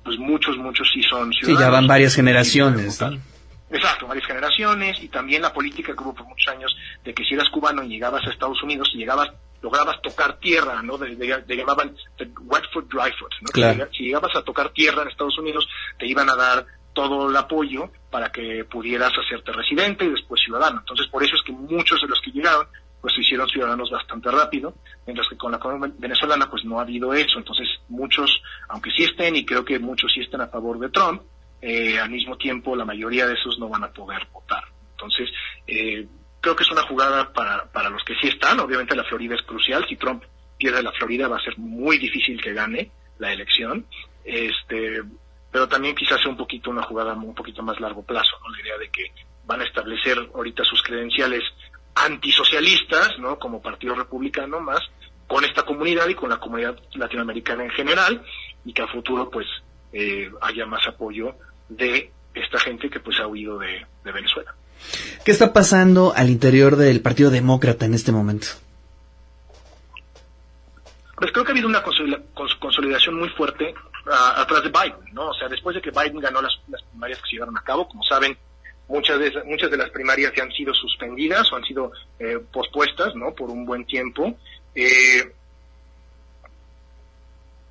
[0.04, 1.58] pues muchos, muchos sí son ciudadanos.
[1.58, 3.18] Sí, ya van varias generaciones, ¿no?
[3.70, 7.34] Exacto, varias generaciones y también la política que hubo por muchos años de que si
[7.34, 9.28] eras cubano y llegabas a Estados Unidos y llegabas,
[9.60, 10.96] lograbas tocar tierra, ¿no?
[10.96, 11.94] De, de, de llamaban
[12.44, 13.48] wet foot, dry foot, ¿no?
[13.52, 13.88] Claro.
[13.92, 16.64] Si llegabas a tocar tierra en Estados Unidos, te iban a dar
[16.98, 20.80] todo el apoyo para que pudieras hacerte residente y después ciudadano.
[20.80, 22.66] Entonces, por eso es que muchos de los que llegaron,
[23.00, 24.74] pues se hicieron ciudadanos bastante rápido,
[25.06, 27.38] mientras que con la economía venezolana, pues no ha habido eso.
[27.38, 31.22] Entonces, muchos, aunque sí estén, y creo que muchos sí estén a favor de Trump,
[31.62, 34.64] eh, al mismo tiempo la mayoría de esos no van a poder votar.
[34.90, 35.30] Entonces,
[35.68, 36.04] eh,
[36.40, 38.58] creo que es una jugada para, para los que sí están.
[38.58, 39.86] Obviamente la Florida es crucial.
[39.88, 40.24] Si Trump
[40.58, 43.86] pierde la Florida va a ser muy difícil que gane la elección.
[44.24, 45.02] Este,
[45.50, 48.50] pero también quizás sea un poquito una jugada un poquito más largo plazo, ¿no?
[48.50, 49.12] La idea de que
[49.46, 51.42] van a establecer ahorita sus credenciales
[51.94, 53.38] antisocialistas, ¿no?
[53.38, 54.80] Como Partido Republicano más,
[55.26, 58.22] con esta comunidad y con la comunidad latinoamericana en general,
[58.64, 59.46] y que a futuro pues
[59.92, 61.34] eh, haya más apoyo
[61.68, 64.54] de esta gente que pues ha huido de, de, Venezuela.
[65.24, 68.48] ¿Qué está pasando al interior del Partido Demócrata en este momento?
[71.16, 71.82] Pues creo que ha habido una
[72.60, 73.74] consolidación muy fuerte
[74.10, 75.28] atrás de Biden, ¿no?
[75.28, 77.88] O sea, después de que Biden ganó las, las primarias que se llevaron a cabo,
[77.88, 78.36] como saben,
[78.88, 83.14] muchas de, muchas de las primarias ya han sido suspendidas o han sido eh, pospuestas,
[83.14, 83.34] ¿no?
[83.34, 84.34] Por un buen tiempo.
[84.74, 85.32] Eh,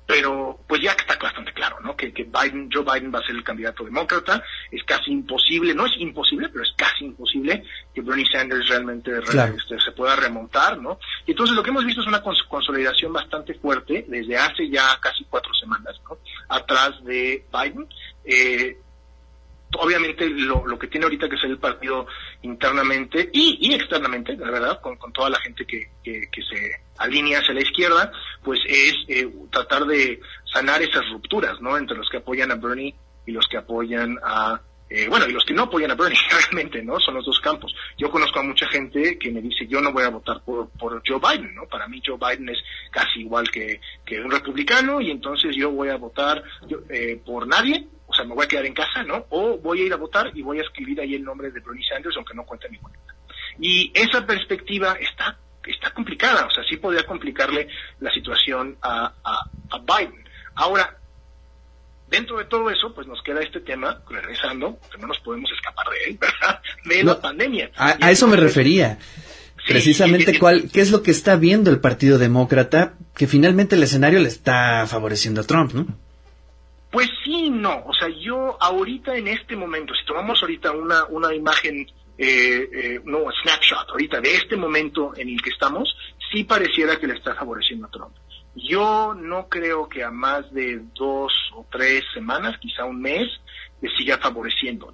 [0.08, 1.94] pero pues ya está bastante claro, ¿no?
[1.94, 4.42] Que, que Biden, Joe Biden va a ser el candidato demócrata.
[4.70, 7.62] Es casi imposible, no es imposible, pero es casi imposible
[7.94, 10.98] que Bernie Sanders realmente este, se pueda remontar, ¿no?
[11.26, 15.24] Y entonces lo que hemos visto es una consolidación bastante fuerte desde hace ya casi
[15.24, 16.16] cuatro semanas, ¿no?
[16.48, 17.86] Atrás de Biden.
[18.24, 18.78] Eh,
[19.76, 22.06] obviamente lo, lo, que tiene ahorita que ser el partido
[22.42, 26.80] internamente y, y externamente, la verdad, con, con toda la gente que, que, que, se
[26.96, 28.12] alinea hacia la izquierda,
[28.42, 30.20] pues es eh, tratar de
[30.52, 31.76] sanar esas rupturas, ¿no?
[31.76, 32.94] Entre los que apoyan a Bernie
[33.26, 34.60] y los que apoyan a
[34.90, 36.98] eh, bueno, y los que no apoyan a Bernie realmente, ¿no?
[37.00, 37.74] Son los dos campos.
[37.96, 40.70] Yo conozco a mucha gente que me dice, yo no voy a votar por,
[41.06, 41.66] Joe Biden, ¿no?
[41.66, 42.58] Para mí Joe Biden es
[42.90, 43.80] casi igual que,
[44.24, 46.42] un republicano y entonces yo voy a votar
[46.88, 49.26] eh, por nadie o sea, me voy a quedar en casa, ¿no?
[49.28, 51.86] O voy a ir a votar y voy a escribir ahí el nombre de Bernie
[51.86, 53.14] Sanders, aunque no cuente mi cuenta.
[53.60, 57.68] Y esa perspectiva está, está complicada, o sea, sí podría complicarle
[58.00, 59.12] la situación a,
[59.86, 60.24] Biden.
[60.54, 60.96] Ahora,
[62.10, 65.86] dentro de todo eso, pues nos queda este tema, regresando, que no nos podemos escapar
[65.90, 66.62] de él, ¿verdad?
[66.84, 67.70] De la pandemia.
[67.76, 68.98] A, eso me refería.
[69.66, 72.94] Precisamente, cuál, ¿qué es lo que está viendo el Partido Demócrata?
[73.14, 75.86] Que finalmente el escenario le está favoreciendo a Trump, ¿no?
[76.90, 77.84] Pues sí, no.
[77.84, 81.86] O sea, yo ahorita en este momento, si tomamos ahorita una, una imagen,
[82.16, 85.94] eh, eh, no, snapshot, ahorita de este momento en el que estamos,
[86.32, 88.14] sí pareciera que le está favoreciendo a Trump.
[88.54, 93.28] Yo no creo que a más de dos o tres semanas, quizá un mes,
[93.80, 94.92] le siga favoreciendo.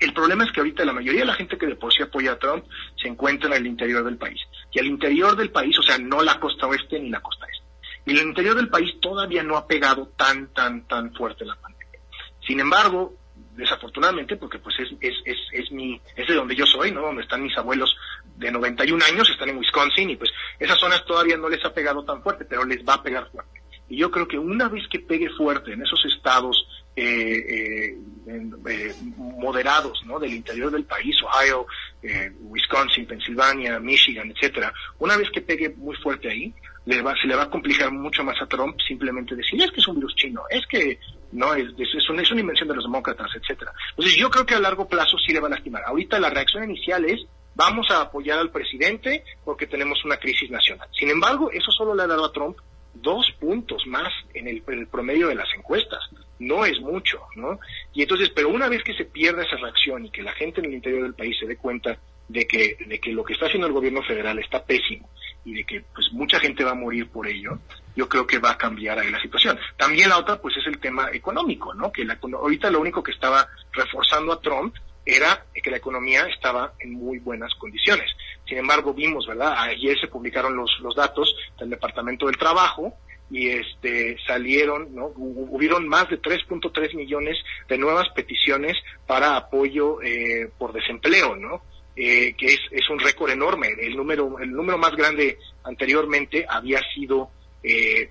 [0.00, 2.32] El problema es que ahorita la mayoría de la gente que de por sí apoya
[2.32, 2.64] a Trump
[3.00, 4.40] se encuentra en el interior del país.
[4.72, 7.68] Y al interior del país, o sea, no la costa oeste ni la costa este
[8.08, 12.00] y el interior del país todavía no ha pegado tan, tan, tan fuerte la pandemia.
[12.46, 13.14] Sin embargo,
[13.58, 17.02] desafortunadamente, porque pues es, es, es, es, mi, es de donde yo soy, ¿no?
[17.02, 17.94] Donde están mis abuelos
[18.36, 20.30] de 91 años, están en Wisconsin, y pues
[20.60, 23.60] esas zonas todavía no les ha pegado tan fuerte, pero les va a pegar fuerte.
[23.88, 27.96] Y yo creo que una vez que pegue fuerte en esos estados eh, eh,
[28.68, 30.18] eh, moderados ¿no?
[30.20, 31.66] del interior del país, Ohio,
[32.40, 36.54] Wisconsin, Pensilvania, Michigan, etcétera, una vez que pegue muy fuerte ahí,
[36.84, 39.80] le va, se le va a complicar mucho más a Trump simplemente decir, es que
[39.80, 40.98] es un virus chino, es que
[41.32, 43.72] no es, es, una, es una invención de los demócratas, etcétera.
[43.90, 45.82] Entonces yo creo que a largo plazo sí le va a lastimar.
[45.84, 50.88] Ahorita la reacción inicial es vamos a apoyar al presidente porque tenemos una crisis nacional.
[50.92, 52.56] Sin embargo, eso solo le ha dado a Trump
[52.94, 56.00] dos puntos más en el, en el promedio de las encuestas.
[56.38, 57.58] No es mucho, ¿no?
[57.92, 60.66] Y entonces, pero una vez que se pierda esa reacción y que la gente en
[60.66, 61.98] el interior del país se dé cuenta
[62.28, 65.08] de que, de que lo que está haciendo el gobierno federal está pésimo
[65.44, 67.58] y de que pues mucha gente va a morir por ello,
[67.98, 69.58] yo creo que va a cambiar ahí la situación.
[69.76, 71.90] También la otra pues es el tema económico, ¿no?
[71.90, 74.72] Que la, ahorita lo único que estaba reforzando a Trump
[75.04, 78.08] era que la economía estaba en muy buenas condiciones.
[78.46, 79.52] Sin embargo, vimos, ¿verdad?
[79.58, 82.94] Ayer se publicaron los, los datos del Departamento del Trabajo
[83.32, 85.06] y este salieron, ¿no?
[85.16, 87.36] Hubieron más de 3.3 millones
[87.68, 88.76] de nuevas peticiones
[89.08, 91.62] para apoyo eh, por desempleo, ¿no?
[91.96, 93.70] Eh, que es, es un récord enorme.
[93.80, 97.32] El número, el número más grande anteriormente había sido
[97.62, 98.10] eh,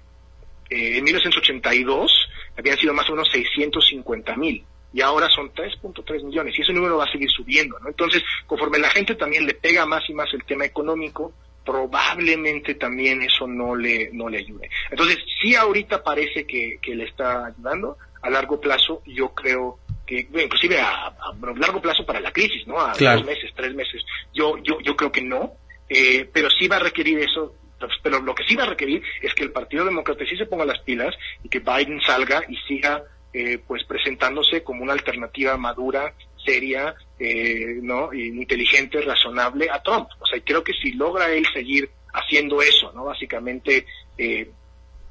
[0.70, 6.58] eh en 1982, habían sido más o menos 650 mil y ahora son 3.3 millones
[6.58, 7.90] y ese número va a seguir subiendo, ¿no?
[7.90, 11.34] Entonces, conforme la gente también le pega más y más el tema económico,
[11.66, 14.70] probablemente también eso no le no le ayude.
[14.90, 20.28] Entonces, sí ahorita parece que, que le está ayudando, a largo plazo yo creo que
[20.34, 21.14] inclusive a,
[21.58, 22.80] largo plazo para la crisis, ¿no?
[22.80, 24.02] A dos meses, tres meses.
[24.34, 25.54] Yo, yo, yo creo que no,
[25.90, 27.54] eh, pero sí va a requerir eso.
[28.02, 30.66] Pero lo que sí va a requerir es que el Partido Demócrata sí se ponga
[30.66, 33.04] las pilas y que Biden salga y siga
[33.34, 36.14] eh, pues presentándose como una alternativa madura,
[36.44, 40.08] seria, eh, no, inteligente, razonable a Trump.
[40.20, 43.86] O sea, creo que si logra él seguir haciendo eso, no, básicamente
[44.18, 44.50] eh,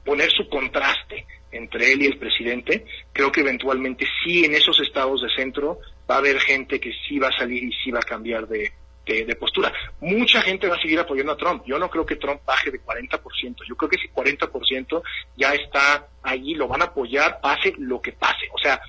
[0.05, 5.23] poner su contraste entre él y el presidente, creo que eventualmente sí en esos estados
[5.23, 5.79] de centro
[6.11, 8.73] va a haber gente que sí va a salir y sí va a cambiar de,
[9.07, 9.73] de, postura.
[10.01, 11.65] Mucha gente va a seguir apoyando a Trump.
[11.67, 13.65] Yo no creo que Trump baje de 40%.
[13.67, 15.03] Yo creo que ese 40%
[15.37, 18.49] ya está allí, lo van a apoyar, pase lo que pase.
[18.53, 18.81] O sea,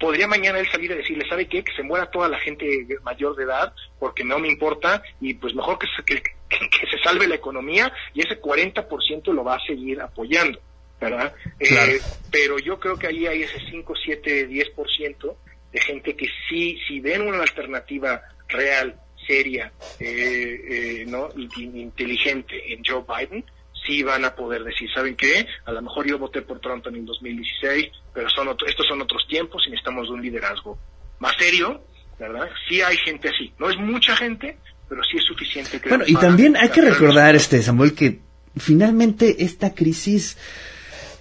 [0.00, 1.62] podría mañana él salir y decirle, ¿sabe qué?
[1.62, 5.54] Que se muera toda la gente mayor de edad porque no me importa y pues
[5.54, 9.66] mejor que se, que, que se salve la economía y ese 40% lo va a
[9.66, 10.60] seguir apoyando.
[10.98, 11.34] ¿verdad?
[11.60, 15.36] Eh, pero yo creo que ahí hay ese 5, 7, 10%
[15.72, 20.60] de gente que sí, si ven una alternativa real, seria, eh,
[21.00, 21.28] eh, ¿no?
[21.36, 23.44] inteligente en Joe Biden,
[23.86, 25.46] sí van a poder decir, ¿saben qué?
[25.64, 29.26] A lo mejor yo voté por Trump en el 2016, pero son estos son otros
[29.28, 30.78] tiempos y necesitamos de un liderazgo
[31.18, 31.82] más serio,
[32.18, 32.48] ¿verdad?
[32.68, 34.58] Sí hay gente así, no es mucha gente,
[34.88, 35.80] pero sí es suficiente.
[35.88, 38.20] bueno, y también hay que recordar, este Samuel, que
[38.56, 40.36] finalmente esta crisis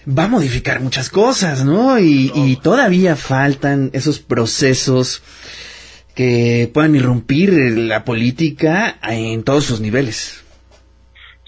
[0.07, 1.97] va a modificar muchas cosas, ¿no?
[1.99, 5.23] Y, y todavía faltan esos procesos
[6.15, 10.43] que puedan irrumpir la política en todos sus niveles.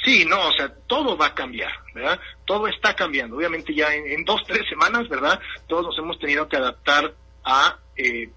[0.04, 2.20] Sí, no, o sea, todo va a cambiar, ¿verdad?
[2.46, 3.36] Todo está cambiando.
[3.36, 5.40] Obviamente ya en, en dos, tres semanas, ¿verdad?
[5.68, 7.14] Todos nos hemos tenido que adaptar
[7.44, 8.30] a eh,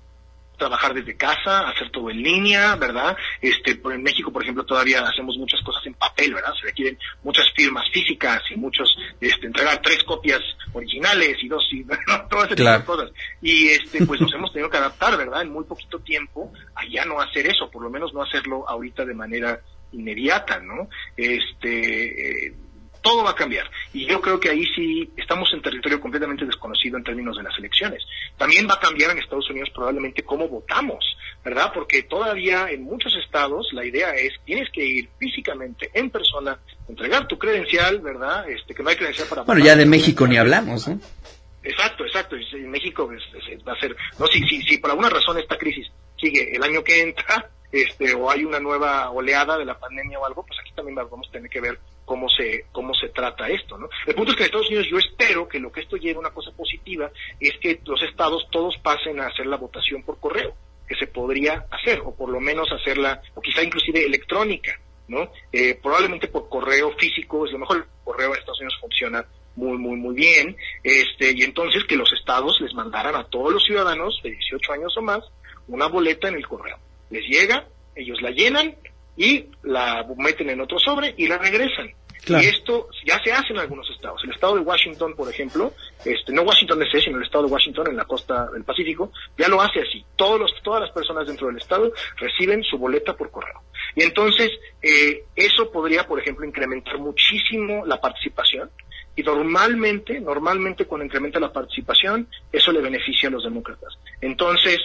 [0.61, 3.17] trabajar desde casa, hacer todo en línea, ¿verdad?
[3.41, 6.53] Este, por- en México, por ejemplo, todavía hacemos muchas cosas en papel, ¿verdad?
[6.61, 10.41] Se requieren muchas firmas físicas y muchos, este, entregar tres copias
[10.73, 11.97] originales y dos, y, ¿no?
[12.31, 12.85] todo ese Claro.
[12.85, 13.11] cosas.
[13.43, 15.43] Y este, pues nos hemos tenido que adaptar, ¿verdad?
[15.43, 19.05] En muy poquito tiempo a ya no hacer eso, por lo menos no hacerlo ahorita
[19.05, 19.61] de manera
[19.93, 20.89] inmediata, ¿no?
[21.17, 22.55] Este, eh,
[23.03, 23.71] todo va a cambiar.
[23.93, 27.57] Y yo creo que ahí sí estamos en territorio completamente desconocido en términos de las
[27.59, 28.03] elecciones.
[28.37, 31.05] También va a cambiar en Estados Unidos probablemente cómo votamos,
[31.45, 31.71] ¿verdad?
[31.75, 37.27] Porque todavía en muchos estados la idea es tienes que ir físicamente, en persona, entregar
[37.27, 38.49] tu credencial, ¿verdad?
[38.49, 39.75] Este, que no hay credencial para Bueno, votar.
[39.75, 41.01] ya de México ni hablamos, ¿no?
[41.63, 42.37] Exacto, exacto.
[42.37, 45.59] En México es- es- va a ser, no, si, si, si por alguna razón esta
[45.59, 50.19] crisis sigue el año que entra, este, o hay una nueva oleada de la pandemia
[50.19, 51.79] o algo, pues aquí también vamos a tener que ver
[52.11, 53.89] cómo se, cómo se trata esto, ¿no?
[54.05, 56.31] El punto es que en Estados Unidos yo espero que lo que esto lleve una
[56.31, 57.09] cosa positiva
[57.39, 60.53] es que los estados todos pasen a hacer la votación por correo,
[60.89, 65.31] que se podría hacer, o por lo menos hacerla, o quizá inclusive electrónica, ¿no?
[65.53, 69.79] Eh, probablemente por correo físico es lo mejor, el correo en Estados Unidos funciona muy,
[69.79, 74.19] muy, muy bien, este, y entonces que los estados les mandaran a todos los ciudadanos
[74.25, 75.21] de 18 años o más
[75.69, 76.77] una boleta en el correo.
[77.09, 78.75] Les llega, ellos la llenan
[79.17, 81.93] y la meten en otro sobre y la regresan.
[82.27, 84.23] Y esto ya se hace en algunos estados.
[84.25, 85.73] El estado de Washington, por ejemplo,
[86.05, 89.49] este, no Washington DC, sino el estado de Washington en la costa del Pacífico, ya
[89.49, 90.05] lo hace así.
[90.17, 93.63] Todos los, todas las personas dentro del estado reciben su boleta por correo.
[93.97, 94.51] Y entonces,
[94.83, 98.71] eh, eso podría, por ejemplo, incrementar muchísimo la participación.
[99.17, 103.99] Y normalmente, normalmente cuando incrementa la participación, eso le beneficia a los demócratas.
[104.21, 104.79] Entonces,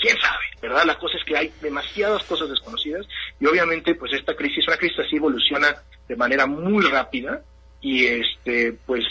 [0.00, 0.84] quién sabe, ¿verdad?
[0.84, 3.06] La cosa es que hay demasiadas cosas desconocidas
[3.40, 5.74] y obviamente pues esta crisis, una crisis así evoluciona
[6.08, 7.42] de manera muy rápida
[7.80, 9.04] y este pues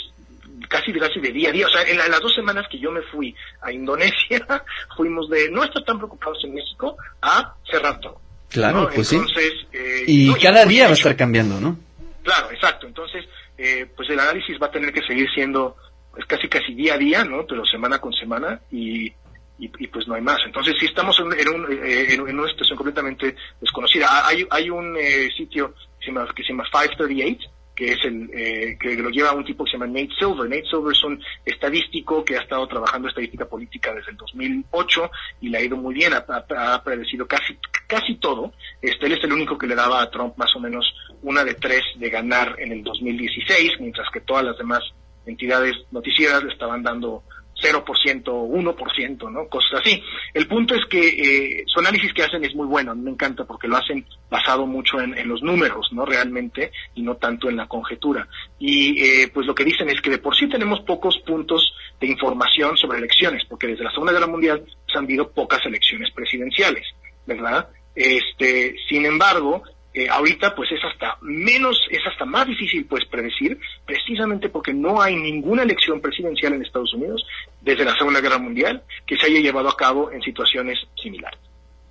[0.70, 2.80] casi casi de día a día, o sea, en, la- en las dos semanas que
[2.80, 4.46] yo me fui a Indonesia,
[4.98, 8.20] fuimos de no estar tan preocupados en México a cerrar todo.
[8.50, 8.90] Claro, ¿no?
[8.90, 9.18] pues sí.
[9.18, 11.78] Entonces, eh, Y no, cada día va a estar cambiando, ¿no?
[12.24, 12.88] Claro, exacto.
[12.88, 13.26] Entonces,
[13.58, 15.76] eh, pues el análisis va a tener que seguir siendo
[16.12, 17.46] pues, casi casi día a día, ¿no?
[17.46, 19.12] Pero semana con semana y,
[19.60, 20.39] y, pues no hay más.
[20.45, 24.08] Entonces, sí estamos en, en un, eh, en, una situación completamente desconocida.
[24.10, 27.99] Ah, Hay, hay un eh, sitio que se llama, que se llama 538 que es
[28.05, 30.49] el eh, que lo lleva un tipo que se llama Nate Silver.
[30.49, 35.49] Nate Silver es un estadístico que ha estado trabajando estadística política desde el 2008 y
[35.49, 37.55] le ha ido muy bien, ha, ha- ha predecido casi
[37.86, 38.51] casi todo.
[38.82, 40.91] Este, él es el único que le daba a Trump más o menos
[41.22, 44.82] una de tres de ganar en el 2016, mientras que todas las demás
[45.28, 47.22] entidades noticieras le estaban dando
[47.62, 49.47] 0%, 1%, ¿no?
[49.47, 50.01] Cosas así.
[50.34, 53.68] El punto es que eh, su análisis que hacen es muy bueno, me encanta porque
[53.68, 56.05] lo hacen basado mucho en, los números, ¿no?
[56.05, 58.28] Realmente, y no tanto en la conjetura.
[58.60, 62.08] Y eh, pues lo que dicen es que de por sí tenemos pocos puntos de
[62.08, 66.86] información sobre elecciones, porque desde la Segunda Guerra Mundial pues, han habido pocas elecciones presidenciales,
[67.26, 67.70] ¿verdad?
[67.95, 69.64] Este, sin embargo,
[69.98, 75.02] eh, ahorita pues es hasta menos, es hasta más difícil pues predecir, precisamente porque no
[75.02, 77.26] hay ninguna elección presidencial en Estados Unidos
[77.62, 81.39] desde la Segunda Guerra Mundial que se haya llevado a cabo en situaciones similares,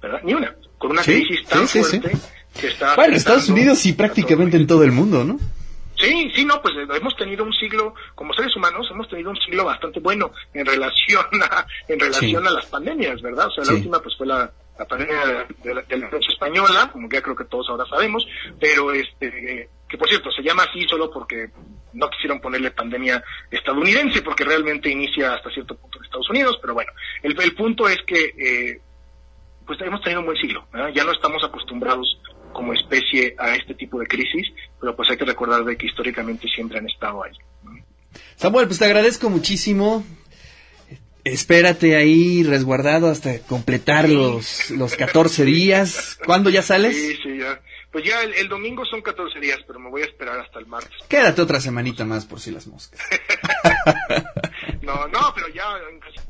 [0.01, 0.21] ¿verdad?
[0.23, 2.01] Ni una, con una Sí, crisis tan sí, sí, sí.
[2.01, 2.19] fuerte
[2.61, 5.41] que está Bueno, Estados Unidos y prácticamente en todo el mundo, ¿no?
[5.99, 9.65] Sí, sí, no, pues hemos tenido un siglo, como seres humanos, hemos tenido un siglo
[9.65, 13.49] bastante bueno en relación a, en relación a las pandemias, ¿verdad?
[13.49, 17.22] O sea, la última pues fue la, la pandemia de, la, de española, como ya
[17.22, 18.27] creo que todos ahora sabemos,
[18.61, 21.51] pero este, que por cierto, se llama así solo porque
[21.93, 26.74] no quisieron ponerle pandemia estadounidense, porque realmente inicia hasta cierto punto en Estados Unidos, pero
[26.74, 28.81] bueno, el, punto es que, eh,
[29.64, 32.20] pues hemos tenido un buen siglo, ya no estamos acostumbrados
[32.53, 34.49] como especie a este tipo de crisis,
[34.81, 37.33] pero pues hay que recordar de que históricamente siempre han estado ahí.
[38.37, 40.05] Samuel, pues te agradezco muchísimo.
[41.33, 46.18] Espérate ahí resguardado hasta completar los, los 14 días.
[46.24, 46.95] ¿Cuándo ya sales?
[46.97, 47.61] Sí, sí, ya.
[47.91, 50.66] Pues ya el, el domingo son 14 días, pero me voy a esperar hasta el
[50.66, 50.93] martes.
[51.09, 53.01] Quédate otra semanita más por si las moscas.
[54.87, 55.64] No, no, pero ya...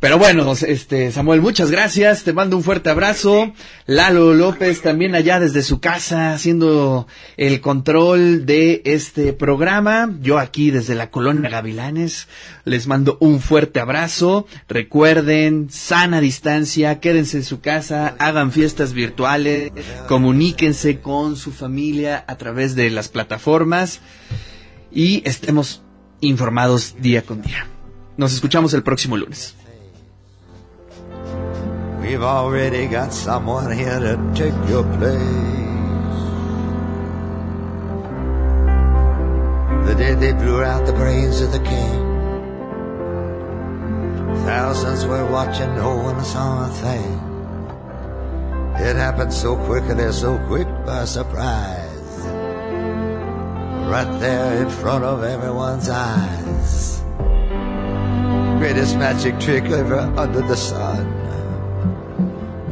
[0.01, 3.53] Pero bueno, este Samuel, muchas gracias, te mando un fuerte abrazo.
[3.87, 10.11] Lalo López también allá desde su casa haciendo el control de este programa.
[10.23, 12.29] Yo aquí desde la colonia Gavilanes
[12.65, 14.47] les mando un fuerte abrazo.
[14.69, 19.73] Recuerden, sana distancia, quédense en su casa, hagan fiestas virtuales,
[20.09, 24.01] comuníquense con su familia a través de las plataformas
[24.91, 25.83] y estemos
[26.21, 27.67] informados día con día.
[28.17, 29.55] Nos escuchamos el próximo lunes.
[32.01, 35.21] We've already got someone here to take your place.
[39.87, 42.03] The day they blew out the brains of the king.
[44.47, 47.21] Thousands were watching, no one saw a thing.
[48.77, 51.87] It happened so quickly, so quick by surprise.
[53.91, 57.06] Right there in front of everyone's eyes.
[58.59, 61.13] Greatest magic trick ever under the sun.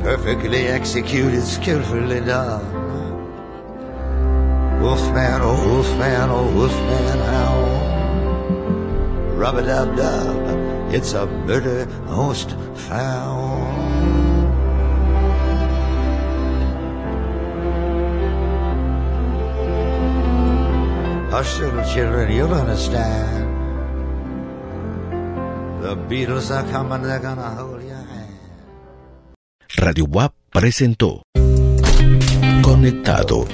[0.01, 2.65] Perfectly executed, skillfully done.
[4.81, 7.85] Wolfman, oh wolfman, oh wolfman, howl.
[9.37, 13.61] Rub-a-dub-dub, it's a murder most foul.
[21.31, 23.44] Hush, little children, you'll understand.
[25.85, 28.33] The Beatles are coming, they're gonna hold your hand.
[29.77, 31.25] Radio WAP presentó
[32.63, 33.45] Conectado.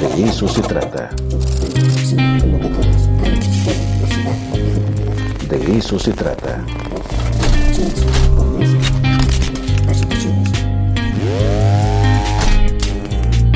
[0.00, 1.10] De eso se trata.
[5.48, 6.66] De eso se trata.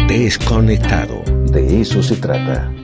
[0.06, 1.24] Desconectado.
[1.50, 2.77] De eso se trata.